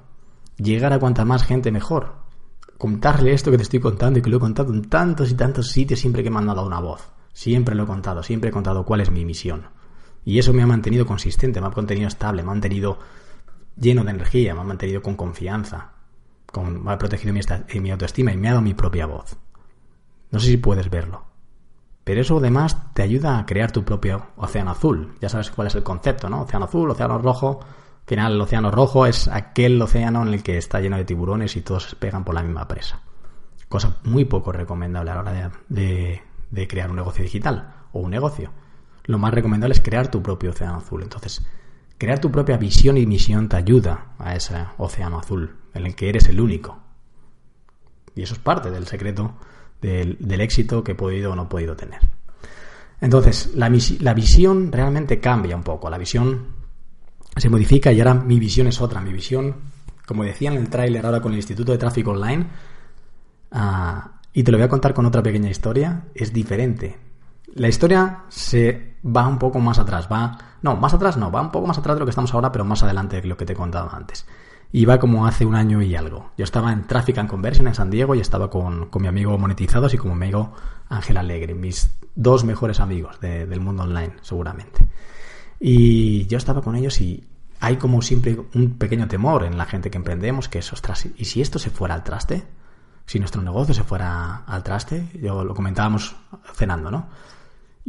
Llegar 0.57 0.93
a 0.93 0.99
cuanta 0.99 1.25
más 1.25 1.43
gente 1.43 1.71
mejor 1.71 2.27
contarle 2.77 3.33
esto 3.33 3.51
que 3.51 3.57
te 3.57 3.63
estoy 3.63 3.79
contando 3.79 4.19
y 4.19 4.21
que 4.21 4.29
lo 4.29 4.37
he 4.37 4.39
contado 4.39 4.73
en 4.73 4.83
tantos 4.83 5.31
y 5.31 5.35
tantos 5.35 5.69
sitios 5.69 5.99
siempre 5.99 6.23
que 6.23 6.29
me 6.29 6.37
han 6.37 6.47
dado 6.47 6.65
una 6.65 6.79
voz. 6.79 7.09
Siempre 7.33 7.75
lo 7.75 7.83
he 7.83 7.87
contado, 7.87 8.23
siempre 8.23 8.49
he 8.49 8.53
contado 8.53 8.85
cuál 8.85 9.01
es 9.01 9.11
mi 9.11 9.25
misión. 9.25 9.67
Y 10.25 10.39
eso 10.39 10.53
me 10.53 10.63
ha 10.63 10.67
mantenido 10.67 11.05
consistente, 11.05 11.61
me 11.61 11.67
ha 11.67 11.71
mantenido 11.71 12.07
estable, 12.07 12.43
me 12.43 12.49
ha 12.49 12.53
mantenido 12.53 12.99
lleno 13.79 14.03
de 14.03 14.11
energía, 14.11 14.53
me 14.53 14.61
ha 14.61 14.63
mantenido 14.63 15.01
con 15.01 15.15
confianza, 15.15 15.91
con, 16.45 16.83
me 16.83 16.91
ha 16.91 16.97
protegido 16.97 17.33
mi, 17.33 17.41
mi 17.79 17.91
autoestima 17.91 18.33
y 18.33 18.37
me 18.37 18.47
ha 18.47 18.51
dado 18.51 18.61
mi 18.61 18.73
propia 18.73 19.05
voz. 19.05 19.37
No 20.31 20.39
sé 20.39 20.47
si 20.47 20.57
puedes 20.57 20.89
verlo. 20.89 21.25
Pero 22.03 22.21
eso 22.21 22.37
además 22.37 22.93
te 22.93 23.01
ayuda 23.01 23.37
a 23.37 23.45
crear 23.45 23.71
tu 23.71 23.83
propio 23.83 24.27
océano 24.37 24.71
azul. 24.71 25.15
Ya 25.19 25.29
sabes 25.29 25.51
cuál 25.51 25.67
es 25.67 25.75
el 25.75 25.83
concepto, 25.83 26.29
¿no? 26.29 26.43
Océano 26.43 26.65
azul, 26.65 26.89
océano 26.89 27.17
rojo, 27.17 27.59
al 28.07 28.09
final, 28.09 28.33
el 28.35 28.41
océano 28.41 28.71
rojo 28.71 29.05
es 29.05 29.27
aquel 29.27 29.81
océano 29.81 30.21
en 30.21 30.29
el 30.29 30.41
que 30.41 30.57
está 30.57 30.79
lleno 30.79 30.95
de 30.95 31.03
tiburones 31.03 31.57
y 31.57 31.61
todos 31.61 31.89
se 31.89 31.97
pegan 31.97 32.23
por 32.23 32.35
la 32.35 32.41
misma 32.41 32.65
presa. 32.65 33.01
Cosa 33.67 33.97
muy 34.05 34.23
poco 34.23 34.53
recomendable 34.53 35.11
a 35.11 35.13
la 35.13 35.19
hora 35.19 35.51
de, 35.67 36.21
crear 36.69 36.89
un 36.89 36.95
negocio 36.95 37.25
digital 37.25 37.73
o 37.91 37.99
un 37.99 38.11
negocio. 38.11 38.53
Lo 39.03 39.17
más 39.17 39.33
recomendable 39.33 39.73
es 39.73 39.81
crear 39.81 40.09
tu 40.09 40.23
propio 40.23 40.51
océano 40.51 40.77
azul. 40.77 41.03
Entonces, 41.03 41.45
crear 41.97 42.19
tu 42.19 42.31
propia 42.31 42.57
visión 42.57 42.97
y 42.97 43.05
misión 43.05 43.49
te 43.49 43.57
ayuda 43.57 44.13
a 44.19 44.35
ese 44.35 44.55
océano 44.77 45.19
azul, 45.19 45.55
en 45.73 45.85
el 45.85 45.95
que 45.95 46.09
eres 46.09 46.27
el 46.27 46.39
único. 46.39 46.79
Y 48.15 48.23
eso 48.23 48.33
es 48.33 48.39
parte 48.39 48.71
del 48.71 48.87
secreto 48.87 49.35
del, 49.81 50.41
éxito 50.41 50.83
que 50.83 50.93
he 50.93 50.95
podido 50.95 51.31
o 51.31 51.35
no 51.35 51.43
he 51.43 51.47
podido 51.47 51.75
tener. 51.75 52.01
Entonces, 52.99 53.51
la, 53.55 53.69
visión 53.69 54.71
realmente 54.71 55.19
cambia 55.19 55.55
un 55.55 55.63
poco. 55.63 55.89
La 55.89 55.97
visión 55.97 56.47
se 57.35 57.49
modifica 57.49 57.91
y 57.91 57.99
ahora 57.99 58.15
mi 58.15 58.39
visión 58.39 58.67
es 58.67 58.81
otra. 58.81 59.01
Mi 59.01 59.13
visión, 59.13 59.55
como 60.05 60.23
decía 60.23 60.51
en 60.51 60.57
el 60.57 60.69
tráiler 60.69 61.05
ahora 61.05 61.21
con 61.21 61.31
el 61.33 61.37
Instituto 61.37 61.71
de 61.71 61.77
Tráfico 61.77 62.11
Online, 62.11 62.47
ah, 63.51 64.19
y 64.33 64.43
te 64.43 64.51
lo 64.51 64.57
voy 64.57 64.65
a 64.65 64.69
contar 64.69 64.93
con 64.93 65.05
otra 65.05 65.21
pequeña 65.21 65.49
historia, 65.49 66.05
es 66.15 66.33
diferente. 66.33 67.06
La 67.55 67.67
historia 67.67 68.23
se 68.29 68.97
va 69.05 69.27
un 69.27 69.39
poco 69.39 69.59
más 69.59 69.79
atrás, 69.79 70.07
va... 70.11 70.37
No, 70.61 70.75
más 70.75 70.93
atrás 70.93 71.17
no, 71.17 71.31
va 71.31 71.41
un 71.41 71.51
poco 71.51 71.67
más 71.67 71.77
atrás 71.77 71.95
de 71.95 71.99
lo 71.99 72.05
que 72.05 72.09
estamos 72.09 72.33
ahora, 72.33 72.51
pero 72.51 72.65
más 72.65 72.83
adelante 72.83 73.21
de 73.21 73.27
lo 73.27 73.37
que 73.37 73.45
te 73.45 73.53
he 73.53 73.55
contado 73.55 73.89
antes. 73.93 74.25
Y 74.71 74.85
va 74.85 74.99
como 74.99 75.25
hace 75.25 75.45
un 75.45 75.55
año 75.55 75.81
y 75.81 75.95
algo. 75.95 76.31
Yo 76.37 76.43
estaba 76.43 76.73
en 76.73 76.87
Traffic 76.87 77.17
and 77.19 77.29
Conversion 77.29 77.67
en 77.67 77.75
San 77.75 77.89
Diego 77.89 78.15
y 78.15 78.19
estaba 78.19 78.49
con, 78.49 78.89
mi 78.99 79.07
amigo 79.07 79.37
Monetizados 79.37 79.93
y 79.93 79.97
con 79.97 80.09
mi 80.09 80.25
amigo 80.25 80.53
Ángel 80.89 81.17
Alegre, 81.17 81.53
mis 81.53 81.89
dos 82.15 82.43
mejores 82.43 82.79
amigos 82.79 83.19
del 83.21 83.61
mundo 83.61 83.83
online, 83.83 84.13
seguramente. 84.21 84.85
Y 85.59 86.27
yo 86.27 86.37
estaba 86.37 86.61
con 86.61 86.75
ellos 86.75 86.99
y 86.99 87.23
hay 87.59 87.77
como 87.77 88.01
siempre 88.01 88.37
un 88.53 88.77
pequeño 88.77 89.07
temor 89.07 89.43
en 89.43 89.57
la 89.57 89.65
gente 89.65 89.89
que 89.89 89.97
emprendemos, 89.97 90.49
que 90.49 90.59
es, 90.59 90.73
ostras, 90.73 91.07
¿y 91.15 91.25
si 91.25 91.41
esto 91.41 91.59
se 91.59 91.69
fuera 91.69 91.95
al 91.95 92.03
traste? 92.03 92.43
Si 93.05 93.19
nuestro 93.19 93.41
negocio 93.41 93.73
se 93.73 93.83
fuera 93.83 94.43
al 94.45 94.63
traste, 94.63 95.07
yo 95.21 95.43
lo 95.43 95.55
comentábamos 95.55 96.15
cenando, 96.53 96.91
¿no? 96.91 97.07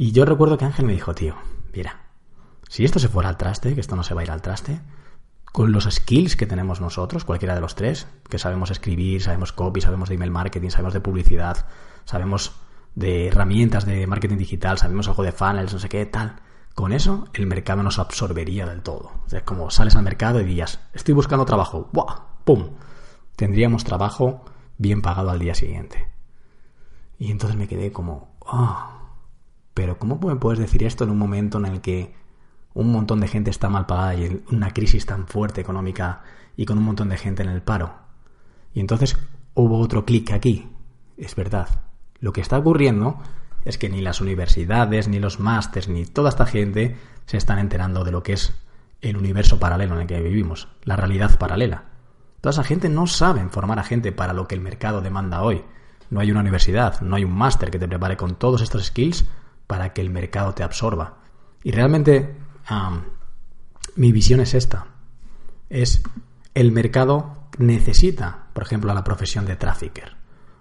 Y 0.00 0.12
yo 0.12 0.24
recuerdo 0.24 0.56
que 0.58 0.64
Ángel 0.64 0.86
me 0.86 0.92
dijo, 0.92 1.12
tío, 1.12 1.34
mira, 1.74 2.02
si 2.68 2.84
esto 2.84 3.00
se 3.00 3.08
fuera 3.08 3.30
al 3.30 3.36
traste, 3.36 3.74
que 3.74 3.80
esto 3.80 3.96
no 3.96 4.04
se 4.04 4.14
va 4.14 4.20
a 4.20 4.24
ir 4.24 4.30
al 4.30 4.42
traste, 4.42 4.80
con 5.44 5.72
los 5.72 5.88
skills 5.90 6.36
que 6.36 6.46
tenemos 6.46 6.80
nosotros, 6.80 7.24
cualquiera 7.24 7.56
de 7.56 7.60
los 7.60 7.74
tres, 7.74 8.06
que 8.30 8.38
sabemos 8.38 8.70
escribir, 8.70 9.20
sabemos 9.20 9.52
copy, 9.52 9.80
sabemos 9.80 10.08
de 10.08 10.14
email 10.14 10.30
marketing, 10.30 10.70
sabemos 10.70 10.94
de 10.94 11.00
publicidad, 11.00 11.66
sabemos 12.04 12.60
de 12.94 13.26
herramientas 13.26 13.86
de 13.86 14.06
marketing 14.06 14.36
digital, 14.36 14.78
sabemos 14.78 15.08
algo 15.08 15.24
de 15.24 15.32
funnels, 15.32 15.72
no 15.72 15.80
sé 15.80 15.88
qué, 15.88 16.06
tal 16.06 16.42
con 16.76 16.92
eso, 16.92 17.26
el 17.34 17.48
mercado 17.48 17.82
nos 17.82 17.98
absorbería 17.98 18.66
del 18.66 18.82
todo. 18.82 19.10
es 19.32 19.42
como 19.42 19.68
sales 19.68 19.96
al 19.96 20.04
mercado 20.04 20.40
y 20.40 20.44
dirías, 20.44 20.78
estoy 20.92 21.12
buscando 21.12 21.44
trabajo, 21.44 21.90
¡buah! 21.92 22.20
¡pum! 22.44 22.76
Tendríamos 23.34 23.82
trabajo 23.82 24.44
bien 24.76 25.02
pagado 25.02 25.30
al 25.30 25.40
día 25.40 25.56
siguiente. 25.56 26.08
Y 27.18 27.32
entonces 27.32 27.58
me 27.58 27.66
quedé 27.66 27.90
como, 27.90 28.36
¡ah! 28.46 28.97
Pero 29.78 29.96
¿cómo 29.96 30.18
me 30.18 30.34
puedes 30.34 30.58
decir 30.58 30.82
esto 30.82 31.04
en 31.04 31.10
un 31.10 31.18
momento 31.18 31.58
en 31.58 31.66
el 31.66 31.80
que 31.80 32.12
un 32.74 32.90
montón 32.90 33.20
de 33.20 33.28
gente 33.28 33.50
está 33.50 33.68
mal 33.68 33.86
pagada 33.86 34.16
y 34.16 34.42
una 34.50 34.72
crisis 34.72 35.06
tan 35.06 35.28
fuerte 35.28 35.60
económica 35.60 36.22
y 36.56 36.64
con 36.64 36.78
un 36.78 36.84
montón 36.84 37.10
de 37.10 37.16
gente 37.16 37.44
en 37.44 37.48
el 37.48 37.62
paro? 37.62 37.94
Y 38.74 38.80
entonces 38.80 39.16
hubo 39.54 39.78
otro 39.78 40.04
clic 40.04 40.32
aquí. 40.32 40.68
Es 41.16 41.36
verdad. 41.36 41.68
Lo 42.18 42.32
que 42.32 42.40
está 42.40 42.58
ocurriendo 42.58 43.20
es 43.64 43.78
que 43.78 43.88
ni 43.88 44.00
las 44.00 44.20
universidades, 44.20 45.06
ni 45.06 45.20
los 45.20 45.38
másters, 45.38 45.88
ni 45.88 46.06
toda 46.06 46.30
esta 46.30 46.44
gente 46.44 46.96
se 47.26 47.36
están 47.36 47.60
enterando 47.60 48.02
de 48.02 48.10
lo 48.10 48.24
que 48.24 48.32
es 48.32 48.52
el 49.00 49.16
universo 49.16 49.60
paralelo 49.60 49.94
en 49.94 50.00
el 50.00 50.06
que 50.08 50.20
vivimos, 50.20 50.66
la 50.82 50.96
realidad 50.96 51.38
paralela. 51.38 51.84
Toda 52.40 52.50
esa 52.50 52.64
gente 52.64 52.88
no 52.88 53.06
sabe 53.06 53.48
formar 53.48 53.78
a 53.78 53.84
gente 53.84 54.10
para 54.10 54.32
lo 54.32 54.48
que 54.48 54.56
el 54.56 54.60
mercado 54.60 55.02
demanda 55.02 55.40
hoy. 55.40 55.62
No 56.10 56.18
hay 56.18 56.32
una 56.32 56.40
universidad, 56.40 57.00
no 57.00 57.14
hay 57.14 57.22
un 57.22 57.36
máster 57.36 57.70
que 57.70 57.78
te 57.78 57.86
prepare 57.86 58.16
con 58.16 58.34
todos 58.34 58.60
estos 58.60 58.84
skills 58.84 59.24
para 59.68 59.92
que 59.92 60.00
el 60.00 60.10
mercado 60.10 60.54
te 60.54 60.64
absorba. 60.64 61.18
Y 61.62 61.70
realmente 61.70 62.34
mi 63.94 64.10
visión 64.10 64.40
es 64.40 64.54
esta. 64.54 64.88
Es 65.68 66.02
el 66.54 66.72
mercado 66.72 67.48
necesita, 67.58 68.48
por 68.52 68.64
ejemplo, 68.64 68.90
a 68.90 68.94
la 68.94 69.04
profesión 69.04 69.46
de 69.46 69.54
trafficker. 69.54 70.16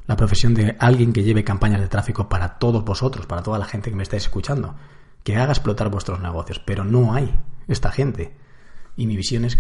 La 0.06 0.16
profesión 0.16 0.54
de 0.54 0.76
alguien 0.80 1.14
que 1.14 1.24
lleve 1.24 1.44
campañas 1.44 1.82
de 1.82 1.88
tráfico 1.88 2.30
para 2.30 2.60
todos 2.60 2.86
vosotros, 2.86 3.26
para 3.26 3.42
toda 3.42 3.58
la 3.58 3.66
gente 3.66 3.90
que 3.90 3.96
me 3.96 4.04
estáis 4.04 4.24
escuchando. 4.24 4.76
Que 5.24 5.38
haga 5.38 5.54
explotar 5.54 5.90
vuestros 5.90 6.20
negocios. 6.20 6.60
Pero 6.60 6.84
no 6.84 7.14
hay 7.14 7.34
esta 7.68 7.92
gente. 7.92 8.36
Y 8.96 9.08
mi 9.08 9.16
visión 9.16 9.46
es 9.46 9.58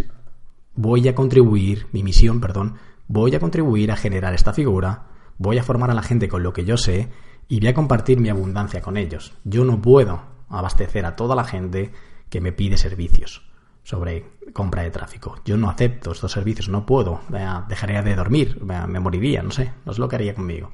voy 0.75 1.07
a 1.07 1.15
contribuir, 1.15 1.88
mi 1.91 2.03
misión, 2.03 2.39
perdón, 2.39 2.75
voy 3.07 3.33
a 3.36 3.39
contribuir 3.39 3.91
a 3.91 3.97
generar 3.97 4.33
esta 4.33 4.53
figura, 4.53 5.07
voy 5.38 5.57
a 5.57 5.63
formar 5.63 5.89
a 5.89 5.95
la 5.95 6.03
gente 6.03 6.27
con 6.27 6.43
lo 6.43 6.53
que 6.53 6.65
yo 6.65 6.77
sé 6.77 7.10
y 7.47 7.60
voy 7.60 7.69
a 7.69 7.73
compartir 7.73 8.19
mi 8.19 8.29
abundancia 8.29 8.81
con 8.81 8.97
ellos. 8.97 9.33
Yo 9.43 9.63
no 9.63 9.81
puedo 9.81 10.21
abastecer 10.49 11.05
a 11.05 11.15
toda 11.15 11.36
la 11.36 11.43
gente 11.43 11.91
que 12.29 12.41
me 12.41 12.51
pide 12.51 12.77
servicios 12.77 13.43
sobre 13.83 14.25
compra 14.51 14.83
de 14.83 14.91
tráfico. 14.91 15.39
Yo 15.45 15.55
no 15.55 15.69
acepto 15.69 16.12
estos 16.12 16.31
servicios, 16.31 16.67
no 16.67 16.86
puedo, 16.86 17.21
dejaría 17.69 18.01
de 18.01 18.15
dormir, 18.15 18.62
me 18.62 18.99
moriría, 18.99 19.43
no 19.43 19.51
sé, 19.51 19.71
no 19.86 19.93
es 19.93 19.99
lo 19.99 20.10
que 20.10 20.17
haría 20.17 20.36
conmigo. 20.36 20.71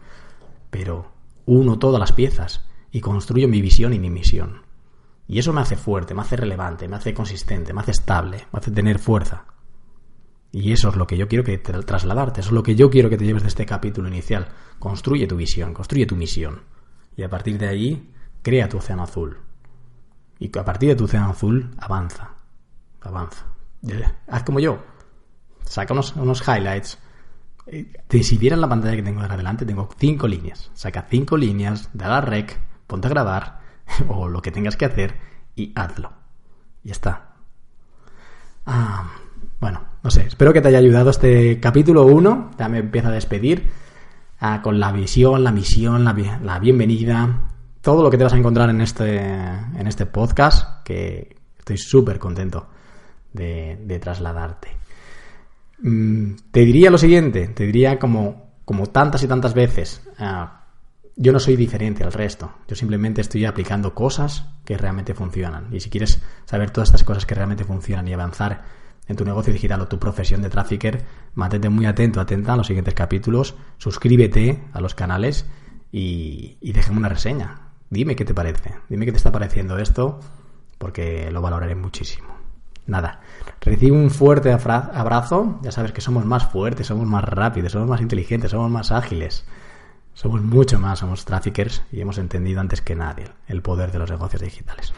Pero 0.71 1.11
uno 1.45 1.77
todas 1.77 1.99
las 1.99 2.11
piezas 2.11 2.65
y 2.91 3.01
construyo 3.01 3.47
mi 3.47 3.61
visión 3.61 3.93
y 3.93 3.99
mi 3.99 4.09
misión. 4.09 4.63
Y 5.27 5.39
eso 5.39 5.53
me 5.53 5.61
hace 5.61 5.75
fuerte, 5.77 6.13
me 6.13 6.21
hace 6.21 6.37
relevante, 6.37 6.87
me 6.87 6.95
hace 6.95 7.13
consistente, 7.13 7.71
me 7.71 7.81
hace 7.81 7.91
estable, 7.91 8.47
me 8.51 8.59
hace 8.59 8.71
tener 8.71 8.99
fuerza. 8.99 9.45
Y 10.55 10.71
eso 10.71 10.89
es 10.89 10.95
lo 10.95 11.07
que 11.07 11.17
yo 11.17 11.27
quiero 11.27 11.43
que 11.43 11.57
te 11.57 11.73
trasladarte, 11.73 12.41
eso 12.41 12.49
es 12.49 12.53
lo 12.53 12.61
que 12.61 12.75
yo 12.75 12.91
quiero 12.91 13.09
que 13.09 13.17
te 13.17 13.25
lleves 13.25 13.41
de 13.41 13.47
este 13.49 13.65
capítulo 13.65 14.07
inicial. 14.07 14.49
Construye 14.77 15.25
tu 15.25 15.35
visión, 15.35 15.73
construye 15.73 16.05
tu 16.05 16.15
misión. 16.15 16.61
Y 17.17 17.23
a 17.23 17.29
partir 17.29 17.57
de 17.57 17.67
ahí, 17.67 18.13
crea 18.43 18.69
tu 18.69 18.77
océano 18.77 19.01
azul. 19.01 19.39
Y 20.37 20.55
a 20.55 20.63
partir 20.63 20.89
de 20.89 20.95
tu 20.95 21.05
océano 21.05 21.31
azul, 21.31 21.71
avanza. 21.79 22.35
Avanza. 23.01 23.47
Haz 24.27 24.43
como 24.43 24.59
yo. 24.59 24.83
Saca 25.63 25.91
unos, 25.91 26.47
highlights. 26.47 26.99
Eh, 27.65 27.91
si 28.21 28.37
vieran 28.37 28.61
la 28.61 28.69
pantalla 28.69 28.95
que 28.95 29.01
tengo 29.01 29.21
ahora 29.21 29.33
adelante, 29.33 29.65
tengo 29.65 29.89
cinco 29.97 30.27
líneas. 30.27 30.69
Saca 30.75 31.07
cinco 31.09 31.35
líneas, 31.35 31.89
da 31.93 32.09
la 32.09 32.21
rec, 32.21 32.59
ponte 32.85 33.07
a 33.07 33.09
grabar, 33.09 33.59
o 34.07 34.29
lo 34.29 34.39
que 34.43 34.51
tengas 34.51 34.77
que 34.77 34.85
hacer, 34.85 35.17
y 35.55 35.73
hazlo. 35.75 36.13
Y 36.83 36.89
ya 36.89 36.91
está. 36.91 37.33
Ah, 38.67 39.15
bueno, 39.59 39.81
no 40.03 40.11
sé, 40.11 40.23
espero 40.27 40.51
que 40.51 40.61
te 40.61 40.67
haya 40.67 40.79
ayudado 40.79 41.09
este 41.09 41.59
capítulo 41.59 42.05
1. 42.05 42.51
Ya 42.59 42.67
me 42.67 42.79
empiezo 42.79 43.07
a 43.07 43.11
despedir 43.11 43.69
ah, 44.39 44.61
con 44.61 44.79
la 44.79 44.91
visión, 44.91 45.43
la 45.43 45.51
misión, 45.51 46.03
la, 46.03 46.59
bienvenida, 46.59 47.51
todo 47.81 48.03
lo 48.03 48.11
que 48.11 48.17
te 48.17 48.23
vas 48.25 48.33
a 48.33 48.37
encontrar 48.37 48.69
en 48.69 48.81
este, 48.81 49.17
en 49.17 49.87
este 49.87 50.05
podcast, 50.05 50.83
que 50.83 51.37
estoy 51.57 51.77
súper 51.77 52.19
contento 52.19 52.67
de, 53.31 53.99
trasladarte. 54.01 54.69
Mm, 55.81 56.33
te 56.51 56.59
diría 56.61 56.91
lo 56.91 56.97
siguiente, 56.97 57.47
te 57.47 57.65
diría 57.65 57.97
como, 57.97 58.57
como 58.65 58.87
tantas 58.87 59.23
y 59.23 59.27
tantas 59.27 59.53
veces, 59.53 60.01
ah, 60.19 60.63
yo 61.15 61.31
no 61.31 61.39
soy 61.39 61.55
diferente 61.55 62.03
al 62.03 62.11
resto, 62.11 62.51
yo 62.67 62.75
simplemente 62.75 63.21
estoy 63.21 63.45
aplicando 63.45 63.93
cosas 63.93 64.45
que 64.65 64.77
realmente 64.77 65.13
funcionan. 65.13 65.67
Y 65.71 65.79
si 65.79 65.89
quieres 65.89 66.21
saber 66.45 66.71
todas 66.71 66.89
estas 66.89 67.03
cosas 67.03 67.25
que 67.25 67.35
realmente 67.35 67.63
funcionan 67.63 68.07
y 68.07 68.13
avanzar 68.13 68.82
en 69.07 69.15
tu 69.15 69.25
negocio 69.25 69.53
digital 69.53 69.81
o 69.81 69.87
tu 69.87 69.99
profesión 69.99 70.41
de 70.41 70.49
trafficker, 70.49 71.03
mantente 71.33 71.69
muy 71.69 71.85
atento, 71.85 72.21
atenta 72.21 72.53
a 72.53 72.57
los 72.57 72.67
siguientes 72.67 72.93
capítulos, 72.93 73.55
suscríbete 73.77 74.63
a 74.71 74.81
los 74.81 74.95
canales 74.95 75.45
y, 75.91 76.57
y 76.61 76.73
déjame 76.73 76.99
una 76.99 77.09
reseña. 77.09 77.69
Dime 77.89 78.15
qué 78.15 78.25
te 78.25 78.33
parece, 78.33 78.73
dime 78.89 79.05
qué 79.05 79.11
te 79.11 79.17
está 79.17 79.31
pareciendo 79.31 79.77
esto, 79.77 80.19
porque 80.77 81.29
lo 81.31 81.41
valoraré 81.41 81.75
muchísimo. 81.75 82.33
Nada, 82.85 83.21
recibe 83.61 83.95
un 83.95 84.09
fuerte 84.09 84.51
abrazo, 84.51 85.59
ya 85.61 85.71
sabes 85.71 85.93
que 85.93 86.01
somos 86.01 86.25
más 86.25 86.45
fuertes, 86.45 86.87
somos 86.87 87.07
más 87.07 87.23
rápidos, 87.23 87.71
somos 87.71 87.87
más 87.87 88.01
inteligentes, 88.01 88.51
somos 88.51 88.69
más 88.69 88.91
ágiles, 88.91 89.45
somos 90.13 90.41
mucho 90.41 90.79
más, 90.79 90.99
somos 90.99 91.23
traffickers 91.23 91.83
y 91.91 92.01
hemos 92.01 92.17
entendido 92.17 92.59
antes 92.59 92.81
que 92.81 92.95
nadie 92.95 93.29
el 93.47 93.61
poder 93.61 93.91
de 93.91 93.99
los 93.99 94.09
negocios 94.09 94.41
digitales 94.41 94.93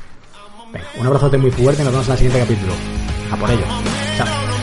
un 0.97 1.07
abrazote 1.07 1.37
muy 1.37 1.51
fuerte 1.51 1.81
y 1.81 1.85
nos 1.85 1.93
vemos 1.93 2.07
en 2.07 2.11
el 2.13 2.17
siguiente 2.17 2.39
capítulo. 2.39 2.73
A 3.31 3.37
por 3.37 3.49
ello. 3.49 3.65
Chao. 4.17 4.54